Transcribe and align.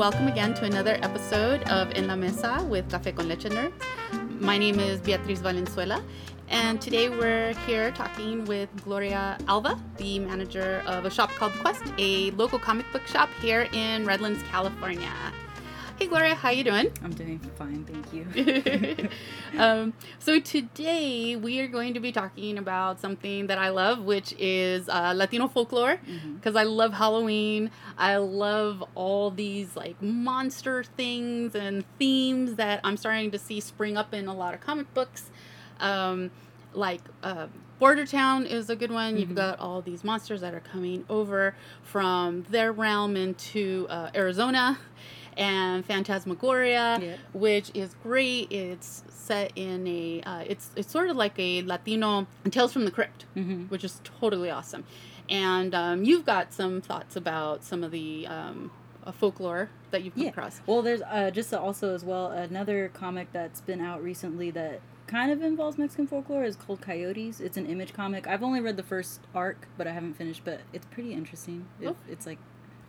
Welcome 0.00 0.28
again 0.28 0.54
to 0.54 0.64
another 0.64 0.96
episode 1.02 1.62
of 1.64 1.90
En 1.94 2.06
la 2.06 2.16
Mesa 2.16 2.64
with 2.70 2.88
Café 2.88 3.14
con 3.14 3.28
Leche 3.28 3.50
Nerds. 3.50 3.74
My 4.40 4.56
name 4.56 4.80
is 4.80 4.98
Beatriz 4.98 5.40
Valenzuela, 5.40 6.02
and 6.48 6.80
today 6.80 7.10
we're 7.10 7.52
here 7.66 7.90
talking 7.90 8.46
with 8.46 8.70
Gloria 8.82 9.36
Alva, 9.46 9.78
the 9.98 10.18
manager 10.20 10.82
of 10.86 11.04
a 11.04 11.10
shop 11.10 11.28
called 11.32 11.52
Quest, 11.60 11.82
a 11.98 12.30
local 12.30 12.58
comic 12.58 12.90
book 12.94 13.06
shop 13.08 13.28
here 13.42 13.68
in 13.74 14.06
Redlands, 14.06 14.42
California. 14.44 15.12
Hey 16.00 16.06
Gloria, 16.06 16.34
how 16.34 16.48
you 16.48 16.64
doing? 16.64 16.90
I'm 17.04 17.12
doing 17.12 17.38
fine, 17.58 17.84
thank 17.84 18.14
you. 18.14 19.08
um, 19.58 19.92
so 20.18 20.40
today 20.40 21.36
we 21.36 21.60
are 21.60 21.68
going 21.68 21.92
to 21.92 22.00
be 22.00 22.10
talking 22.10 22.56
about 22.56 22.98
something 22.98 23.48
that 23.48 23.58
I 23.58 23.68
love, 23.68 24.02
which 24.02 24.34
is 24.38 24.88
uh, 24.88 25.12
Latino 25.14 25.46
folklore, 25.46 26.00
because 26.36 26.56
I 26.56 26.62
love 26.62 26.94
Halloween. 26.94 27.70
I 27.98 28.16
love 28.16 28.82
all 28.94 29.30
these 29.30 29.76
like 29.76 30.00
monster 30.00 30.84
things 30.84 31.54
and 31.54 31.84
themes 31.98 32.54
that 32.54 32.80
I'm 32.82 32.96
starting 32.96 33.30
to 33.32 33.38
see 33.38 33.60
spring 33.60 33.98
up 33.98 34.14
in 34.14 34.26
a 34.26 34.34
lot 34.34 34.54
of 34.54 34.62
comic 34.62 34.94
books. 34.94 35.28
Um, 35.80 36.30
like 36.72 37.02
uh, 37.22 37.48
Border 37.78 38.06
Town 38.06 38.46
is 38.46 38.70
a 38.70 38.76
good 38.76 38.90
one. 38.90 39.18
You've 39.18 39.34
got 39.34 39.58
all 39.58 39.82
these 39.82 40.02
monsters 40.02 40.40
that 40.40 40.54
are 40.54 40.60
coming 40.60 41.04
over 41.10 41.54
from 41.82 42.46
their 42.48 42.72
realm 42.72 43.16
into 43.16 43.86
uh, 43.90 44.10
Arizona 44.14 44.78
and 45.40 45.86
Fantasmagoría, 45.88 47.16
which 47.32 47.70
is 47.74 47.94
great. 48.02 48.52
It's 48.52 49.02
set 49.08 49.52
in 49.56 49.86
a 49.86 50.20
uh, 50.24 50.44
it's 50.46 50.70
it's 50.76 50.90
sort 50.92 51.08
of 51.08 51.16
like 51.16 51.36
a 51.38 51.62
Latino 51.62 52.26
Tales 52.50 52.72
from 52.72 52.84
the 52.84 52.90
Crypt, 52.90 53.24
hmm 53.34 53.64
which 53.64 53.82
is 53.82 54.00
totally 54.04 54.50
awesome. 54.50 54.84
And 55.28 55.74
um, 55.74 56.04
you've 56.04 56.26
got 56.26 56.52
some 56.52 56.80
thoughts 56.80 57.14
about 57.16 57.62
some 57.64 57.84
of 57.84 57.90
the 57.92 58.26
um, 58.26 58.70
uh, 59.04 59.12
folklore 59.12 59.70
that 59.92 60.02
you've 60.02 60.14
come 60.14 60.24
Yeah. 60.24 60.30
across. 60.30 60.60
Well, 60.66 60.82
there's 60.82 61.02
uh, 61.02 61.30
just 61.30 61.54
also 61.54 61.94
as 61.94 62.04
well 62.04 62.30
another 62.32 62.88
comic 62.92 63.28
that's 63.32 63.60
been 63.60 63.80
out 63.80 64.02
recently 64.02 64.50
that 64.52 64.80
kind 65.06 65.30
of 65.32 65.42
involves 65.42 65.78
Mexican 65.78 66.06
folklore 66.06 66.44
is 66.44 66.56
called 66.56 66.80
Coyotes. 66.80 67.40
It's 67.40 67.56
an 67.56 67.66
image 67.66 67.92
comic. 67.92 68.26
I've 68.26 68.42
only 68.42 68.60
read 68.60 68.76
the 68.76 68.82
first 68.82 69.20
arc, 69.34 69.68
but 69.78 69.86
I 69.86 69.92
haven't 69.92 70.14
finished. 70.14 70.42
But 70.44 70.60
it's 70.72 70.86
pretty 70.86 71.12
interesting. 71.14 71.66
If 71.80 71.90
Oh. 71.90 71.96
It's 72.08 72.26
like 72.26 72.38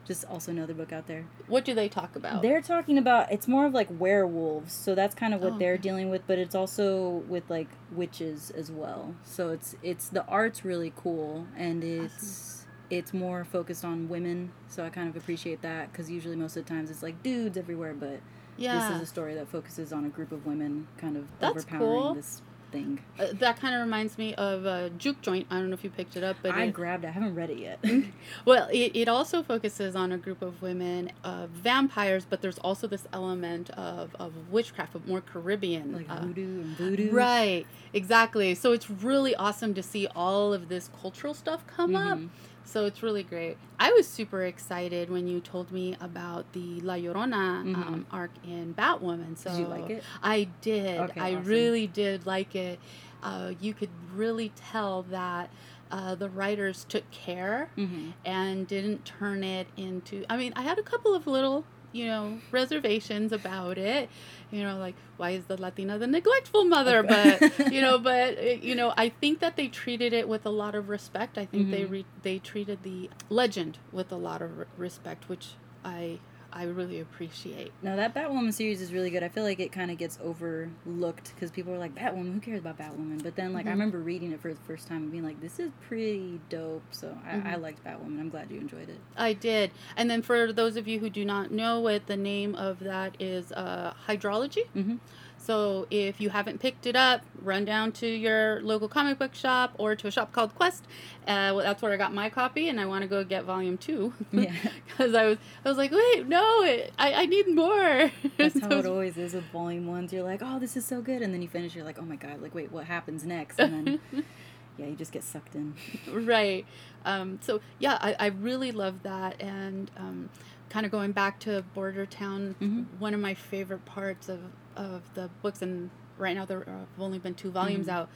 just 0.08 0.26
also 0.26 0.52
another 0.52 0.74
book 0.74 0.92
out 0.92 1.08
there. 1.08 1.26
What 1.48 1.64
do 1.66 1.74
they 1.74 1.88
talk 1.90 2.16
about? 2.16 2.42
They're 2.42 2.62
talking 2.62 2.98
about 2.98 3.32
it's 3.32 3.48
more 3.48 3.66
of 3.66 3.74
like 3.74 3.88
werewolves, 4.00 4.74
so 4.74 4.96
that's 4.96 5.16
kind 5.16 5.34
of 5.34 5.42
what 5.42 5.54
Oh, 5.54 5.58
they're 5.58 5.78
dealing 5.78 6.10
with. 6.10 6.26
But 6.28 6.40
it's 6.40 6.56
also 6.56 7.24
with 7.28 7.44
like 7.50 7.68
witches 7.92 8.50
as 8.52 8.72
well. 8.72 9.16
So 9.24 9.50
it's 9.50 9.76
it's 9.84 10.10
the 10.10 10.26
art's 10.26 10.66
really 10.66 10.92
cool, 10.96 11.46
and 11.58 11.84
it's 11.84 12.66
it's 12.90 13.14
more 13.14 13.44
focused 13.46 13.86
on 13.86 14.10
women. 14.10 14.52
So 14.68 14.84
I 14.84 14.90
kind 14.90 15.08
of 15.08 15.16
appreciate 15.16 15.62
that 15.62 15.92
because 15.92 16.10
usually 16.10 16.36
most 16.36 16.58
of 16.58 16.66
the 16.66 16.70
times 16.70 16.90
it's 16.90 17.04
like 17.04 17.22
dudes 17.24 17.58
everywhere, 17.58 17.94
but 17.94 18.20
yeah, 18.58 18.90
this 18.90 18.98
is 18.98 19.02
a 19.04 19.06
story 19.06 19.34
that 19.36 19.48
focuses 19.48 19.94
on 19.94 20.04
a 20.06 20.10
group 20.10 20.32
of 20.32 20.46
women 20.46 20.88
kind 20.98 21.16
of 21.16 21.26
That's 21.40 21.52
overpowering 21.52 22.02
cool. 22.02 22.14
this 22.16 22.42
thing. 22.72 23.00
Uh, 23.20 23.28
that 23.34 23.60
kind 23.60 23.76
of 23.76 23.82
reminds 23.82 24.18
me 24.18 24.34
of 24.36 24.66
uh, 24.66 24.90
Jook 24.98 25.22
Joint. 25.22 25.48
I 25.50 25.56
don't 25.56 25.70
know 25.70 25.74
if 25.74 25.84
you 25.84 25.90
picked 25.90 26.16
it 26.16 26.24
up, 26.24 26.38
but 26.42 26.52
I 26.54 26.66
it, 26.66 26.74
grabbed 26.74 27.04
it. 27.04 27.08
I 27.08 27.12
haven't 27.12 27.36
read 27.36 27.50
it 27.50 27.58
yet. 27.60 27.84
well, 28.46 28.68
it, 28.72 28.92
it 28.96 29.08
also 29.08 29.44
focuses 29.44 29.96
on 29.96 30.12
a 30.12 30.18
group 30.18 30.42
of 30.42 30.62
women, 30.62 31.12
uh, 31.24 31.48
vampires, 31.48 32.26
but 32.30 32.42
there's 32.42 32.60
also 32.60 32.88
this 32.88 33.08
element 33.14 33.70
of, 33.72 34.16
of 34.20 34.34
witchcraft, 34.50 34.94
but 34.94 35.08
more 35.08 35.22
Caribbean. 35.22 35.94
like 35.94 36.10
uh, 36.10 36.22
voodoo 36.22 36.62
and 36.62 36.78
voodoo. 36.78 37.12
Right, 37.12 37.66
exactly. 37.94 38.56
So 38.56 38.72
it's 38.72 38.90
really 38.90 39.36
awesome 39.36 39.74
to 39.74 39.84
see 39.84 40.08
all 40.16 40.54
of 40.54 40.70
this 40.70 40.90
cultural 41.02 41.34
stuff 41.34 41.66
come 41.68 41.96
up. 41.96 42.20
So 42.66 42.86
it's 42.86 43.04
really 43.04 43.24
great. 43.24 43.58
I 43.80 43.92
was 43.92 44.08
super 44.08 44.44
excited 44.44 45.10
when 45.10 45.28
you 45.28 45.40
told 45.42 45.72
me 45.72 45.98
about 46.00 46.52
the 46.54 46.80
La 46.82 46.94
Llorona 46.96 47.64
Mhm. 47.66 47.76
um, 47.76 48.06
arc 48.12 48.32
in 48.46 48.74
Batwoman. 48.74 49.38
So 49.38 49.50
Did 49.50 49.60
you 49.60 49.66
like 49.68 49.90
it? 49.90 50.04
I 50.24 50.48
did. 50.62 51.00
Okay, 51.02 51.20
I 51.20 51.34
awesome. 51.36 51.46
really 51.50 51.88
did 51.88 52.26
like 52.26 52.56
it. 52.56 52.80
Uh, 53.24 53.52
you 53.60 53.74
could 53.74 53.90
really 54.16 54.52
tell 54.56 55.04
that 55.04 55.50
uh, 55.92 56.16
the 56.16 56.30
writers 56.30 56.86
took 56.88 57.10
care 57.12 57.70
Mhm. 57.78 58.14
and 58.24 58.66
didn't 58.66 59.04
turn 59.04 59.44
it 59.44 59.68
into. 59.76 60.24
I 60.30 60.38
mean, 60.38 60.54
I 60.56 60.62
had 60.62 60.80
a 60.80 60.84
couple 60.84 61.14
of 61.14 61.28
little, 61.28 61.66
you 61.94 62.06
know, 62.06 62.40
reservations 62.52 63.32
about 63.32 63.78
it. 63.78 64.10
You 64.52 64.64
know, 64.64 64.78
like 64.78 64.96
why 65.18 65.32
is 65.32 65.46
the 65.46 65.60
Latina 65.60 65.98
the 65.98 66.08
neglectful 66.08 66.66
mother? 66.66 67.04
But 67.04 67.42
you 67.72 67.82
know, 67.82 67.98
but 68.10 68.38
uh, 68.38 68.42
you 68.42 68.76
know, 68.76 68.94
I 68.98 69.10
think 69.10 69.40
that 69.40 69.56
they 69.56 69.68
treated 69.68 70.14
it 70.14 70.28
with 70.28 70.46
a 70.46 70.50
lot 70.50 70.76
of 70.76 70.90
respect. 70.90 71.38
I 71.38 71.46
think 71.46 71.70
they 71.72 71.84
Mhm. 71.84 71.92
re- 71.92 72.06
they 72.22 72.40
treated 72.40 72.84
the 72.84 73.10
legend 73.30 73.80
with 73.92 74.12
a 74.12 74.18
lot 74.18 74.42
of 74.42 74.58
re- 74.58 74.66
respect, 74.78 75.30
which 75.30 75.56
I 75.84 76.20
I 76.54 76.64
really 76.64 77.00
appreciate. 77.00 77.72
No, 77.82 77.96
that 77.96 78.14
Batwoman 78.14 78.54
series 78.54 78.82
is 78.82 78.92
really 78.92 79.10
good. 79.10 79.24
I 79.24 79.30
feel 79.30 79.44
like 79.44 79.60
it 79.62 79.72
kind 79.72 79.90
of 79.90 79.98
gets 79.98 80.18
overlooked 80.22 81.34
because 81.34 81.50
people 81.50 81.74
are 81.74 81.78
like, 81.78 81.96
Batwoman, 81.96 82.34
who 82.34 82.40
cares 82.42 82.60
about 82.60 82.78
Batwoman? 82.78 83.24
But 83.24 83.36
then, 83.36 83.54
like, 83.54 83.66
Mhm. 83.66 83.70
I 83.70 83.72
remember 83.72 84.00
reading 84.00 84.32
it 84.34 84.42
for 84.42 84.54
the 84.54 84.60
first 84.62 84.88
time 84.88 85.04
and 85.04 85.12
being 85.12 85.24
like, 85.24 85.40
this 85.40 85.60
is 85.60 85.72
pretty 85.88 86.42
dope. 86.50 86.84
So 86.92 87.18
I, 87.26 87.36
I 87.36 87.56
Mhm. 87.56 87.62
liked 87.62 87.84
Batwoman. 87.86 88.20
I'm 88.20 88.30
glad 88.30 88.52
you 88.52 88.60
enjoyed 88.60 88.90
it. 88.90 89.00
I 89.16 89.32
did. 89.34 89.72
And 89.96 90.10
then 90.12 90.22
for 90.22 90.52
those 90.52 90.76
of 90.76 90.88
you 90.88 91.00
who 91.00 91.10
do 91.10 91.24
not 91.24 91.52
know 91.52 91.88
it, 91.88 92.08
the 92.08 92.18
name 92.18 92.54
of 92.56 92.80
that 92.80 93.16
is 93.20 93.52
uh, 93.54 93.94
hydrology. 94.08 94.66
Mhm. 94.76 95.00
So 95.42 95.88
if 95.90 96.22
you 96.22 96.30
haven't 96.30 96.60
picked 96.60 96.86
it 96.86 96.96
up, 96.96 97.22
run 97.42 97.66
down 97.66 97.92
to 97.94 98.08
your 98.08 98.62
local 98.62 98.88
comic 98.88 99.18
book 99.18 99.34
shop 99.34 99.74
or 99.80 99.96
to 99.96 100.08
a 100.08 100.12
shop 100.12 100.32
called 100.32 100.54
Quest. 100.56 100.86
Uh, 101.24 101.52
well, 101.56 101.58
that's 101.60 101.82
where 101.82 101.92
I 101.92 101.98
got 101.98 102.14
my 102.14 102.30
copy, 102.30 102.70
and 102.70 102.80
I 102.80 102.86
want 102.86 103.02
to 103.02 103.08
go 103.08 103.24
get 103.24 103.44
volume 103.46 103.78
two. 103.78 104.14
Yeah. 104.32 104.54
Because 104.92 105.16
I 105.16 105.26
was, 105.26 105.38
I 105.66 105.70
was 105.70 105.78
like, 105.78 105.92
wait, 105.92 106.28
no, 106.28 106.64
it, 106.64 106.92
I, 107.00 107.14
I 107.14 107.26
need 107.26 107.48
more. 107.48 108.12
That's 108.38 108.60
So 108.60 108.70
how 108.70 108.78
it 108.78 108.86
always 108.86 109.18
is 109.18 109.34
with 109.34 109.46
volume 109.46 109.88
ones. 109.88 110.12
You're 110.14 110.22
like, 110.24 110.42
oh, 110.44 110.60
this 110.60 110.76
is 110.78 110.86
so 110.86 111.02
good. 111.02 111.22
And 111.24 111.34
then 111.34 111.42
you 111.42 111.48
finish, 111.48 111.74
you're 111.76 111.86
like, 111.86 111.98
oh 111.98 112.04
my 112.06 112.18
God, 112.18 112.40
like, 112.42 112.54
wait, 112.54 112.72
what 112.72 112.86
happens 112.86 113.24
next? 113.24 113.58
And 113.58 113.74
then, 114.14 114.24
yeah, 114.78 114.86
you 114.88 114.96
just 114.96 115.12
get 115.14 115.24
sucked 115.24 115.56
in. 115.56 115.74
right 116.08 116.66
um, 117.06 117.40
so 117.42 117.62
yeah 117.80 117.98
I, 118.02 118.16
I 118.20 118.26
really 118.28 118.72
love 118.72 119.02
that 119.04 119.42
and 119.42 119.90
um, 119.98 120.30
kind 120.70 120.86
of 120.86 120.92
going 120.92 121.12
back 121.14 121.40
to 121.42 121.64
border 121.74 122.06
town 122.06 122.56
Mhm. 122.62 122.86
one 123.00 123.14
of 123.14 123.20
my 123.20 123.34
favorite 123.34 123.86
parts 123.86 124.30
of, 124.30 124.40
of 124.76 125.02
the 125.14 125.30
books 125.42 125.62
and 125.62 125.90
right 126.18 126.36
now 126.36 126.46
there 126.46 126.64
have 126.66 126.88
only 127.00 127.20
been 127.20 127.34
two 127.34 127.52
volumes 127.52 127.88
Mhm. 127.88 127.92
out 127.94 128.10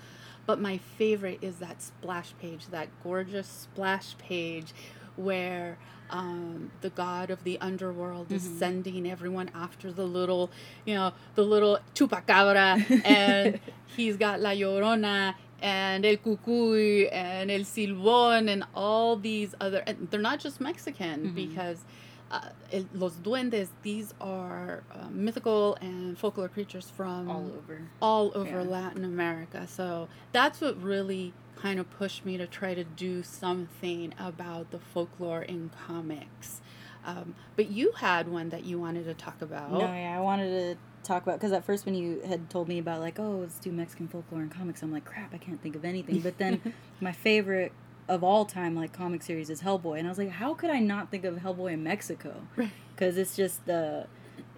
but 0.46 0.60
my 0.60 0.78
favorite 0.78 1.40
is 1.42 1.56
that 1.58 1.82
splash 1.82 2.34
page 2.42 2.68
that 2.68 2.88
gorgeous 3.04 3.48
splash 3.48 4.18
page 4.18 4.74
where 5.16 5.78
um, 6.12 6.72
the 6.82 6.90
god 6.92 7.30
of 7.32 7.44
the 7.44 7.60
underworld 7.60 8.32
is 8.32 8.44
Mhm. 8.48 8.60
sending 8.60 9.10
everyone 9.10 9.50
after 9.56 9.92
the 9.92 10.06
little 10.06 10.52
you 10.86 10.94
know 10.94 11.14
the 11.34 11.44
little 11.44 11.80
chupacabra 11.96 12.70
and 13.06 13.60
he's 13.98 14.16
got 14.18 14.40
La 14.40 14.52
Llorona 14.52 15.34
and 15.62 16.06
El 16.06 16.18
Cucuy 16.18 17.10
and 17.12 17.50
El 17.50 17.62
Silbón 17.62 18.50
and 18.50 18.66
all 18.76 19.16
these 19.16 19.56
other, 19.60 19.80
and 19.88 20.10
they're 20.12 20.20
not 20.20 20.40
just 20.40 20.60
Mexican 20.62 21.30
Mhm. 21.32 21.36
because 21.36 21.86
uh, 22.32 22.50
el, 22.72 22.86
Los 22.94 23.14
Duendes, 23.18 23.70
these 23.84 24.14
are 24.20 24.84
uh, 24.92 25.08
mythical 25.12 25.76
and 25.82 26.18
folklore 26.18 26.48
creatures 26.50 26.90
from 26.96 27.30
All 27.30 27.46
over. 27.58 27.82
all 28.02 28.32
over 28.36 28.62
Yeah. 28.62 28.68
Latin 28.68 29.06
America. 29.06 29.68
So 29.68 30.08
that's 30.32 30.60
what 30.62 30.82
really 30.82 31.34
kind 31.56 31.80
of 31.80 31.90
pushed 31.92 32.26
me 32.26 32.38
to 32.38 32.48
try 32.48 32.74
to 32.74 32.84
do 32.84 33.24
something 33.24 34.14
about 34.20 34.72
the 34.72 34.80
folklore 34.80 35.42
in 35.44 35.70
comics. 35.88 36.62
Um, 37.06 37.36
but 37.56 37.70
you 37.70 37.92
had 37.92 38.28
one 38.28 38.50
that 38.50 38.66
you 38.66 38.80
wanted 38.80 39.06
to 39.06 39.14
talk 39.14 39.42
about. 39.42 39.72
No, 39.72 39.80
yeah, 39.82 40.16
I 40.18 40.22
wanted 40.22 40.50
to 40.74 40.78
talk 41.04 41.22
about 41.22 41.38
because 41.40 41.52
at 41.52 41.64
first 41.64 41.86
when 41.86 41.94
you 41.94 42.20
had 42.28 42.50
told 42.50 42.68
me 42.68 42.80
about 42.80 43.00
like, 43.00 43.20
oh, 43.20 43.38
let's 43.42 43.60
do 43.60 43.72
Mexican 43.72 44.08
folklore 44.08 44.42
and 44.42 44.50
comics, 44.52 44.82
I'm 44.82 44.92
like, 44.92 45.06
crap, 45.06 45.32
I 45.34 45.38
can't 45.38 45.62
think 45.62 45.76
of 45.76 45.86
anything. 45.86 46.20
But 46.22 46.40
then 46.40 46.74
my 47.00 47.12
favorite 47.12 47.72
of 48.08 48.24
all 48.24 48.46
time 48.46 48.76
like 48.76 48.94
comic 48.94 49.24
series 49.24 49.50
is 49.50 49.62
Hellboy, 49.62 49.98
and 50.00 50.08
I 50.08 50.12
was 50.12 50.18
like, 50.18 50.30
how 50.30 50.54
could 50.54 50.70
I 50.70 50.80
not 50.80 51.12
think 51.12 51.26
of 51.26 51.36
Hellboy 51.38 51.74
in 51.74 51.84
Mexico? 51.84 52.48
Because 52.96 53.18
it's 53.18 53.36
just 53.36 53.66
the 53.66 54.08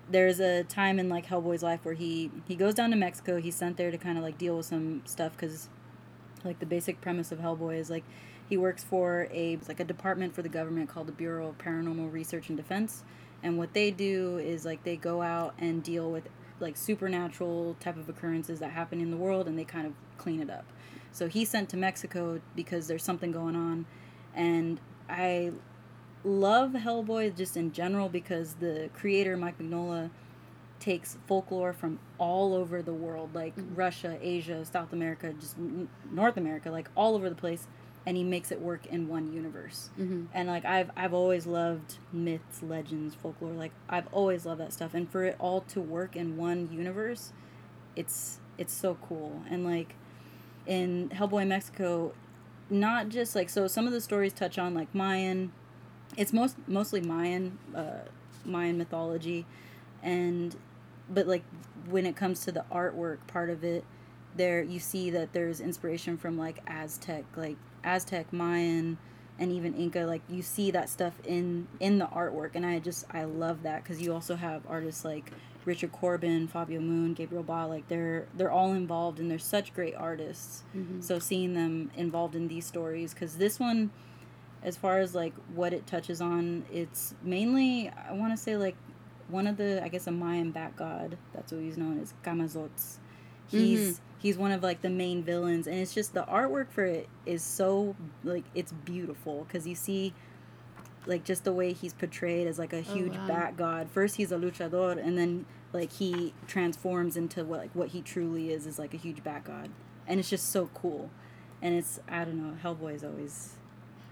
there's 0.10 0.40
a 0.40 0.64
time 0.64 1.00
in 1.00 1.10
like 1.10 1.26
Hellboy's 1.26 1.64
life 1.64 1.82
where 1.84 1.94
he 1.96 2.32
he 2.48 2.56
goes 2.56 2.74
down 2.74 2.92
to 2.92 2.96
Mexico. 2.96 3.40
He's 3.40 3.56
sent 3.56 3.78
there 3.78 3.92
to 3.92 3.98
kind 3.98 4.18
of 4.18 4.24
like 4.24 4.38
deal 4.38 4.58
with 4.58 4.66
some 4.66 5.02
stuff 5.06 5.34
because 5.34 5.70
like 6.44 6.60
the 6.60 6.66
basic 6.66 7.02
premise 7.02 7.32
of 7.32 7.40
Hellboy 7.40 7.78
is 7.78 7.90
like 7.90 8.04
he 8.50 8.58
works 8.58 8.84
for 8.84 9.28
a 9.32 9.58
like 9.68 9.80
a 9.80 9.84
department 9.84 10.34
for 10.34 10.42
the 10.42 10.50
government 10.50 10.90
called 10.90 11.08
the 11.08 11.14
Bureau 11.14 11.50
of 11.50 11.58
Paranormal 11.58 12.12
Research 12.12 12.50
and 12.50 12.58
Defense, 12.58 13.04
and 13.44 13.58
what 13.58 13.74
they 13.74 13.92
do 13.92 14.38
is 14.38 14.66
like 14.66 14.84
they 14.84 14.96
go 14.96 15.22
out 15.22 15.54
and 15.58 15.84
deal 15.84 16.10
with 16.10 16.30
like 16.60 16.76
supernatural 16.76 17.76
type 17.80 17.98
of 17.98 18.10
occurrences 18.10 18.60
that 18.60 18.72
happen 18.72 19.02
in 19.02 19.12
the 19.12 19.18
world, 19.18 19.48
and 19.48 19.58
they 19.60 19.66
kind 19.66 19.86
of 19.86 19.94
clean 20.18 20.42
it 20.42 20.50
up. 20.50 20.66
So 21.18 21.28
he's 21.28 21.50
sent 21.50 21.70
to 21.70 21.78
Mexico 21.78 22.40
because 22.56 22.88
there's 22.88 23.04
something 23.04 23.32
going 23.32 23.56
on, 23.56 23.86
and 24.36 24.80
I 25.10 25.52
love 26.24 26.72
Hellboy 26.72 27.36
just 27.36 27.58
in 27.58 27.72
general 27.72 28.08
because 28.08 28.56
the 28.56 28.90
creator 28.94 29.36
Mike 29.36 29.58
Mignola 29.58 30.12
takes 30.80 31.18
folklore 31.26 31.74
from 31.74 31.98
all 32.20 32.54
over 32.54 32.84
the 32.84 32.94
world, 32.94 33.34
like 33.34 33.56
Mhm. 33.56 33.76
Russia, 33.76 34.20
Asia, 34.22 34.64
South 34.64 34.94
America, 34.94 35.34
just 35.34 35.56
North 36.12 36.38
America, 36.38 36.70
like 36.70 36.90
all 36.96 37.16
over 37.16 37.30
the 37.30 37.36
place, 37.36 37.66
and 38.06 38.16
he 38.16 38.24
makes 38.24 38.52
it 38.52 38.62
work 38.62 38.86
in 38.86 39.08
one 39.08 39.34
universe. 39.34 39.90
Mm-hmm. 40.00 40.26
And 40.36 40.48
like 40.48 40.66
I've 40.66 40.92
I've 40.96 41.16
always 41.16 41.48
loved 41.48 41.98
myths, 42.14 42.62
legends, 42.62 43.16
folklore. 43.16 43.54
Like 43.54 43.72
I've 43.90 44.08
always 44.14 44.46
loved 44.46 44.62
that 44.62 44.72
stuff. 44.72 44.94
And 44.94 45.10
for 45.10 45.24
it 45.24 45.36
all 45.40 45.62
to 45.62 45.82
work 45.82 46.16
in 46.16 46.38
one 46.38 46.70
universe, 46.72 47.34
it's 47.96 48.40
it's 48.60 48.74
so 48.74 48.98
cool. 49.02 49.42
And 49.50 49.66
like 49.66 49.96
in 50.68 51.10
Hellboy 51.10 51.48
Mexico, 51.48 52.14
not 52.70 53.10
just 53.10 53.36
like 53.36 53.50
so 53.50 53.68
some 53.68 53.88
of 53.88 53.94
the 53.94 54.02
stories 54.02 54.34
touch 54.34 54.60
on 54.60 54.74
like 54.74 54.94
Mayan. 54.94 55.52
It's 56.16 56.34
most 56.34 56.58
mostly 56.68 57.02
Mayan, 57.02 57.58
uh, 57.74 58.02
Mayan 58.46 58.78
mythology, 58.78 59.46
and 60.04 60.56
but 61.10 61.28
like 61.28 61.44
when 61.90 62.06
it 62.06 62.16
comes 62.16 62.42
to 62.46 62.52
the 62.52 62.66
artwork 62.72 63.20
part 63.28 63.50
of 63.50 63.64
it, 63.64 63.84
there 64.36 64.62
you 64.62 64.80
see 64.80 65.10
that 65.12 65.34
there's 65.34 65.62
inspiration 65.62 66.18
from 66.18 66.38
like 66.38 66.62
Aztec, 66.68 67.26
like 67.36 67.58
Aztec, 67.84 68.32
Mayan, 68.34 68.98
and 69.40 69.52
even 69.52 69.74
Inca. 69.74 70.02
Like 70.02 70.22
you 70.30 70.42
see 70.42 70.72
that 70.72 70.90
stuff 70.90 71.14
in 71.24 71.68
in 71.80 71.98
the 71.98 72.08
artwork, 72.08 72.52
and 72.56 72.66
I 72.66 72.80
just 72.80 73.06
I 73.12 73.24
love 73.24 73.64
that 73.64 73.84
because 73.84 74.02
you 74.02 74.14
also 74.14 74.36
have 74.36 74.64
artists 74.68 75.06
like 75.06 75.32
Richard 75.68 75.92
Corbin, 75.92 76.48
Fabio 76.48 76.80
Moon, 76.80 77.14
Gabriel 77.14 77.44
Ba. 77.44 77.68
Like 77.68 77.90
they're 77.90 78.26
they're 78.34 78.50
all 78.50 78.72
involved, 78.74 79.20
and 79.20 79.30
they're 79.30 79.38
such 79.38 79.74
great 79.74 79.94
artists. 79.96 80.64
Mhm. 80.74 81.04
So 81.04 81.20
seeing 81.20 81.54
them 81.56 81.92
involved 81.96 82.36
in 82.36 82.48
these 82.48 82.66
stories, 82.66 83.14
because 83.14 83.36
this 83.36 83.60
one, 83.60 83.92
as 84.64 84.78
far 84.78 85.00
as 85.00 85.14
like 85.14 85.34
what 85.54 85.74
it 85.74 85.86
touches 85.86 86.22
on, 86.22 86.64
it's 86.72 87.14
mainly 87.22 87.90
I 87.90 88.14
want 88.14 88.32
to 88.32 88.38
say 88.38 88.56
like 88.56 88.78
one 89.28 89.46
of 89.46 89.58
the 89.58 89.84
I 89.84 89.90
guess 89.90 90.08
a 90.08 90.12
Mayan 90.12 90.52
bat 90.52 90.78
god. 90.78 91.18
That's 91.34 91.52
what 91.52 91.62
he's 91.62 91.78
known 91.78 92.00
as 92.00 92.14
Camazotz. 92.24 92.98
He's 93.50 94.00
he's 94.20 94.38
one 94.38 94.54
of 94.54 94.64
like 94.64 94.82
the 94.82 94.90
main 94.90 95.22
villains, 95.22 95.68
and 95.68 95.76
it's 95.76 95.94
just 95.94 96.14
the 96.14 96.24
artwork 96.24 96.70
for 96.72 96.86
it 96.86 97.10
is 97.26 97.44
so 97.44 97.94
like 98.24 98.46
it's 98.56 98.72
beautiful 98.72 99.44
because 99.46 99.68
you 99.68 99.76
see 99.76 100.14
like 101.08 101.24
just 101.24 101.44
the 101.44 101.54
way 101.54 101.74
he's 101.74 101.94
portrayed 101.94 102.48
as 102.48 102.60
like 102.60 102.74
a 102.74 102.80
Oh, 102.80 102.94
huge 102.94 103.16
wow. 103.16 103.28
bat 103.28 103.58
god. 103.58 103.90
First 103.90 104.18
he's 104.18 104.32
a 104.32 104.38
luchador, 104.38 105.04
and 105.04 105.18
then 105.18 105.46
like 105.74 105.92
he 105.94 106.34
transforms 106.48 107.18
into 107.18 107.44
what 107.44 107.60
like 107.60 107.72
what 107.74 107.90
he 107.90 108.02
truly 108.02 108.52
is 108.52 108.66
is 108.68 108.78
like 108.78 108.94
a 108.94 108.98
huge 108.98 109.24
bat 109.24 109.44
god, 109.44 109.70
and 110.08 110.20
it's 110.20 110.30
just 110.30 110.50
so 110.50 110.70
cool. 110.74 111.10
And 111.62 111.74
it's 111.76 112.00
I 112.10 112.24
don't 112.26 112.38
know, 112.38 112.56
Hellboy 112.64 112.96
is 112.96 113.04
always 113.04 113.54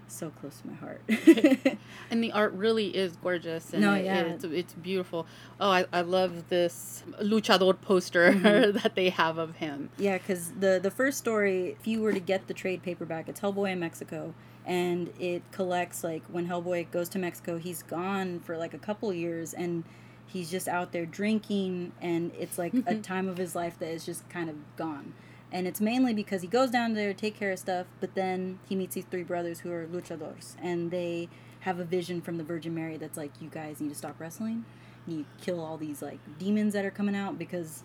so 0.08 0.30
close 0.30 0.60
to 0.60 0.68
my 0.68 0.74
heart. 0.74 1.02
And 2.10 2.22
the 2.22 2.30
art 2.30 2.52
really 2.52 2.96
is 2.96 3.16
gorgeous. 3.16 3.72
And 3.72 3.82
No, 3.82 3.94
it- 3.94 4.04
yeah. 4.04 4.20
it's, 4.20 4.44
it's 4.44 4.74
beautiful. 4.74 5.26
Oh, 5.60 5.68
I, 5.70 5.84
I 5.92 6.02
love 6.02 6.48
this 6.48 7.02
luchador 7.20 7.80
poster 7.80 8.30
Mm-hmm. 8.36 8.78
that 8.78 8.94
they 8.94 9.10
have 9.10 9.38
of 9.38 9.56
him. 9.56 9.90
Yeah, 9.98 10.18
because 10.18 10.52
the 10.52 10.78
the 10.80 10.90
first 10.92 11.18
story, 11.18 11.76
if 11.80 11.86
you 11.88 12.00
were 12.00 12.12
to 12.12 12.20
get 12.20 12.46
the 12.46 12.54
trade 12.54 12.82
paperback, 12.84 13.28
it's 13.28 13.40
Hellboy 13.40 13.72
in 13.72 13.80
Mexico, 13.80 14.34
and 14.66 15.12
it 15.18 15.42
collects 15.52 16.02
like 16.04 16.22
when 16.26 16.48
Hellboy 16.48 16.90
goes 16.90 17.08
to 17.10 17.18
Mexico, 17.18 17.58
he's 17.58 17.82
gone 17.82 18.40
for 18.40 18.56
like 18.56 18.74
a 18.74 18.78
couple 18.78 19.12
years, 19.12 19.54
and 19.54 19.84
he's 20.26 20.50
just 20.50 20.68
out 20.68 20.92
there 20.92 21.06
drinking, 21.06 21.92
and 22.02 22.32
it's 22.38 22.58
like 22.58 22.74
a 22.74 22.78
mm-hmm. 22.78 23.00
time 23.00 23.28
of 23.28 23.38
his 23.38 23.54
life 23.54 23.78
that 23.78 23.88
is 23.88 24.04
just 24.04 24.28
kind 24.28 24.50
of 24.50 24.56
gone. 24.76 25.14
And 25.52 25.66
it's 25.66 25.80
mainly 25.80 26.12
because 26.12 26.42
he 26.42 26.48
goes 26.48 26.70
down 26.70 26.94
there 26.94 27.12
to 27.12 27.18
take 27.18 27.36
care 27.36 27.52
of 27.52 27.58
stuff, 27.58 27.86
but 28.00 28.14
then 28.14 28.58
he 28.68 28.74
meets 28.74 28.94
these 28.94 29.04
three 29.04 29.22
brothers 29.22 29.60
who 29.60 29.70
are 29.70 29.86
luchadores 29.86 30.56
and 30.60 30.90
they 30.90 31.28
have 31.60 31.78
a 31.78 31.84
vision 31.84 32.20
from 32.20 32.36
the 32.36 32.44
Virgin 32.44 32.74
Mary 32.74 32.96
that's 32.96 33.16
like, 33.16 33.30
you 33.40 33.48
guys 33.48 33.80
need 33.80 33.88
to 33.88 33.94
stop 33.94 34.16
wrestling. 34.18 34.64
You 35.06 35.24
kill 35.40 35.60
all 35.60 35.76
these 35.76 36.02
like 36.02 36.18
demons 36.38 36.72
that 36.74 36.84
are 36.84 36.90
coming 36.90 37.14
out 37.14 37.38
because 37.38 37.84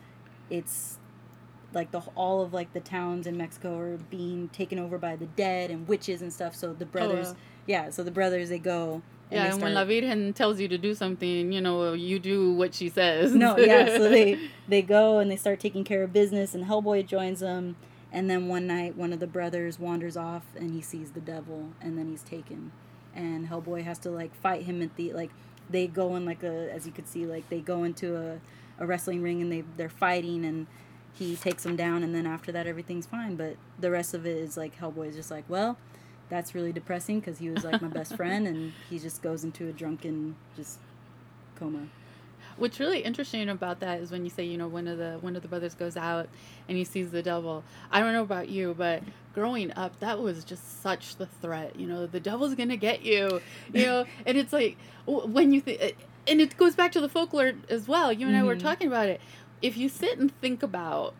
it's 0.49 0.97
like 1.73 1.91
the 1.91 1.99
all 2.15 2.41
of 2.41 2.53
like 2.53 2.73
the 2.73 2.79
towns 2.79 3.27
in 3.27 3.37
Mexico 3.37 3.77
are 3.77 3.97
being 4.09 4.49
taken 4.49 4.79
over 4.79 4.97
by 4.97 5.15
the 5.15 5.25
dead 5.25 5.71
and 5.71 5.87
witches 5.87 6.21
and 6.21 6.31
stuff. 6.31 6.55
So 6.55 6.73
the 6.73 6.85
oh, 6.85 6.87
brothers, 6.87 7.27
wow. 7.27 7.35
yeah, 7.67 7.89
so 7.89 8.03
the 8.03 8.11
brothers 8.11 8.49
they 8.49 8.59
go. 8.59 9.01
Yeah, 9.29 9.45
they 9.45 9.53
and 9.53 9.61
when 9.61 9.73
La 9.73 9.85
Virgen 9.85 10.33
tells 10.33 10.59
you 10.59 10.67
to 10.67 10.77
do 10.77 10.93
something, 10.93 11.51
you 11.51 11.61
know, 11.61 11.93
you 11.93 12.19
do 12.19 12.53
what 12.53 12.73
she 12.73 12.89
says. 12.89 13.33
no, 13.33 13.57
yeah, 13.57 13.85
so 13.97 14.09
they 14.09 14.49
they 14.67 14.81
go 14.81 15.19
and 15.19 15.31
they 15.31 15.37
start 15.37 15.59
taking 15.59 15.83
care 15.83 16.03
of 16.03 16.11
business, 16.11 16.53
and 16.53 16.65
Hellboy 16.65 17.07
joins 17.07 17.39
them. 17.39 17.75
And 18.13 18.29
then 18.29 18.49
one 18.49 18.67
night, 18.67 18.97
one 18.97 19.13
of 19.13 19.21
the 19.21 19.27
brothers 19.27 19.79
wanders 19.79 20.17
off, 20.17 20.43
and 20.57 20.73
he 20.73 20.81
sees 20.81 21.11
the 21.11 21.21
devil, 21.21 21.69
and 21.79 21.97
then 21.97 22.09
he's 22.09 22.23
taken. 22.23 22.73
And 23.15 23.47
Hellboy 23.47 23.83
has 23.83 23.97
to 23.99 24.11
like 24.11 24.35
fight 24.35 24.63
him 24.63 24.81
at 24.81 24.95
the 24.97 25.13
like 25.13 25.31
they 25.69 25.87
go 25.87 26.15
in 26.15 26.25
like 26.25 26.43
a 26.43 26.69
as 26.71 26.85
you 26.85 26.91
could 26.91 27.07
see 27.07 27.25
like 27.25 27.47
they 27.49 27.61
go 27.61 27.83
into 27.83 28.17
a, 28.17 28.39
a 28.79 28.85
wrestling 28.85 29.21
ring 29.21 29.41
and 29.41 29.51
they 29.51 29.63
they're 29.77 29.89
fighting 29.89 30.43
and 30.43 30.67
he 31.13 31.35
takes 31.35 31.63
them 31.63 31.75
down 31.75 32.03
and 32.03 32.13
then 32.15 32.25
after 32.25 32.51
that 32.51 32.67
everything's 32.67 33.05
fine. 33.05 33.35
But 33.35 33.55
the 33.79 33.91
rest 33.91 34.13
of 34.13 34.25
it 34.25 34.37
is 34.37 34.57
like 34.57 34.77
Hellboy's 34.79 35.15
just 35.15 35.31
like 35.31 35.45
well. 35.47 35.77
That's 36.29 36.55
really 36.55 36.71
depressing 36.71 37.19
because 37.19 37.39
he 37.39 37.49
was 37.49 37.63
like 37.65 37.81
my 37.81 37.89
best 37.89 38.15
friend, 38.15 38.47
and 38.47 38.71
he 38.89 38.97
just 38.99 39.21
goes 39.21 39.43
into 39.43 39.67
a 39.67 39.73
drunken 39.73 40.35
just 40.55 40.79
coma. 41.55 41.87
What's 42.57 42.79
really 42.79 42.99
interesting 42.99 43.49
about 43.49 43.79
that 43.79 43.99
is 44.01 44.11
when 44.11 44.23
you 44.23 44.29
say, 44.29 44.43
you 44.45 44.57
know, 44.57 44.67
one 44.67 44.87
of 44.87 44.97
the 44.97 45.17
one 45.21 45.35
of 45.35 45.41
the 45.41 45.47
brothers 45.47 45.73
goes 45.73 45.97
out 45.97 46.27
and 46.67 46.77
he 46.77 46.83
sees 46.83 47.09
the 47.11 47.21
devil. 47.23 47.63
I 47.91 47.99
don't 48.01 48.13
know 48.13 48.21
about 48.23 48.49
you, 48.49 48.75
but 48.77 49.03
growing 49.33 49.71
up, 49.75 49.99
that 49.99 50.19
was 50.19 50.43
just 50.43 50.81
such 50.81 51.15
the 51.15 51.25
threat. 51.25 51.75
You 51.77 51.87
know, 51.87 52.05
the 52.07 52.19
devil's 52.19 52.55
gonna 52.55 52.77
get 52.77 53.03
you. 53.03 53.41
You 53.73 53.85
know, 53.85 54.05
and 54.25 54.37
it's 54.37 54.53
like 54.53 54.77
when 55.05 55.51
you 55.53 55.61
think, 55.61 55.95
and 56.27 56.39
it 56.41 56.55
goes 56.57 56.75
back 56.75 56.91
to 56.93 57.01
the 57.01 57.09
folklore 57.09 57.53
as 57.69 57.87
well. 57.87 58.11
You 58.13 58.27
and 58.27 58.35
I 58.37 58.43
were 58.43 58.55
Mhm. 58.55 58.61
talking 58.61 58.87
about 58.87 59.07
it. 59.09 59.21
If 59.61 59.77
you 59.77 59.89
sit 59.89 60.17
and 60.17 60.31
think 60.41 60.63
about 60.63 61.13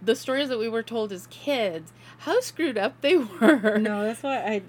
the 0.00 0.14
stories 0.14 0.48
that 0.48 0.58
we 0.58 0.68
were 0.68 0.82
told 0.82 1.12
as 1.12 1.26
kids, 1.28 1.92
how 2.18 2.40
screwed 2.40 2.78
up 2.78 3.00
they 3.00 3.16
were. 3.40 3.78
no, 3.78 4.04
that's 4.04 4.22
why 4.22 4.38
I. 4.38 4.62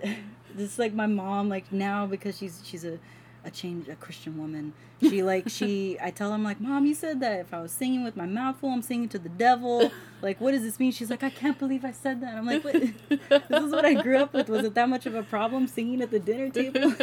This 0.54 0.74
is 0.74 0.80
like 0.80 0.94
my 0.94 1.06
mom. 1.06 1.50
Like 1.50 1.72
now 1.72 2.06
because 2.06 2.38
she's 2.38 2.62
she's 2.66 2.84
a, 2.84 2.98
a 3.46 3.52
changed 3.52 3.90
a 3.90 3.96
Christian 3.96 4.38
woman. 4.38 4.74
She 5.02 5.24
like 5.24 5.50
she. 5.50 5.98
I 6.04 6.12
tell 6.12 6.30
her 6.30 6.34
I'm 6.36 6.44
like, 6.44 6.60
mom, 6.60 6.86
you 6.86 6.94
said 6.96 7.20
that 7.22 7.40
if 7.40 7.54
I 7.54 7.62
was 7.62 7.72
singing 7.72 8.04
with 8.04 8.18
my 8.18 8.26
mouth 8.26 8.58
full, 8.60 8.72
I'm 8.72 8.82
singing 8.82 9.10
to 9.10 9.20
the 9.20 9.30
devil. 9.30 9.92
Like, 10.22 10.42
what 10.42 10.52
does 10.52 10.64
this 10.64 10.80
mean? 10.80 10.92
She's 10.92 11.10
like, 11.10 11.24
I 11.24 11.30
can't 11.30 11.58
believe 11.58 11.86
I 11.86 11.92
said 11.92 12.22
that. 12.22 12.36
I'm 12.36 12.46
like, 12.46 12.64
what? 12.64 12.74
this 13.10 13.64
is 13.64 13.72
what 13.72 13.86
I 13.86 13.94
grew 14.02 14.18
up 14.18 14.34
with. 14.34 14.50
Was 14.50 14.66
it 14.66 14.74
that 14.74 14.90
much 14.90 15.06
of 15.06 15.16
a 15.16 15.24
problem 15.24 15.68
singing 15.68 16.02
at 16.02 16.12
the 16.12 16.20
dinner 16.20 16.50
table? 16.50 16.94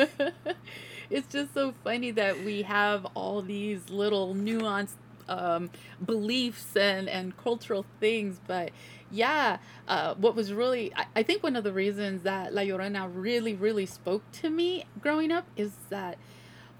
it's 1.08 1.32
just 1.32 1.54
so 1.54 1.72
funny 1.84 2.10
that 2.10 2.44
we 2.44 2.62
have 2.62 3.06
all 3.14 3.40
these 3.40 3.88
little 3.88 4.34
nuanced 4.34 4.96
um, 5.28 5.70
beliefs 6.04 6.76
and, 6.76 7.08
and 7.08 7.36
cultural 7.36 7.84
things. 8.00 8.40
But 8.46 8.70
yeah, 9.10 9.58
uh, 9.88 10.14
what 10.14 10.34
was 10.34 10.52
really, 10.52 10.92
I, 10.94 11.06
I 11.16 11.22
think 11.22 11.42
one 11.42 11.56
of 11.56 11.64
the 11.64 11.72
reasons 11.72 12.22
that 12.22 12.54
La 12.54 12.62
Llorona 12.62 13.10
really, 13.12 13.54
really 13.54 13.86
spoke 13.86 14.30
to 14.32 14.50
me 14.50 14.84
growing 15.00 15.32
up 15.32 15.46
is 15.56 15.72
that 15.90 16.18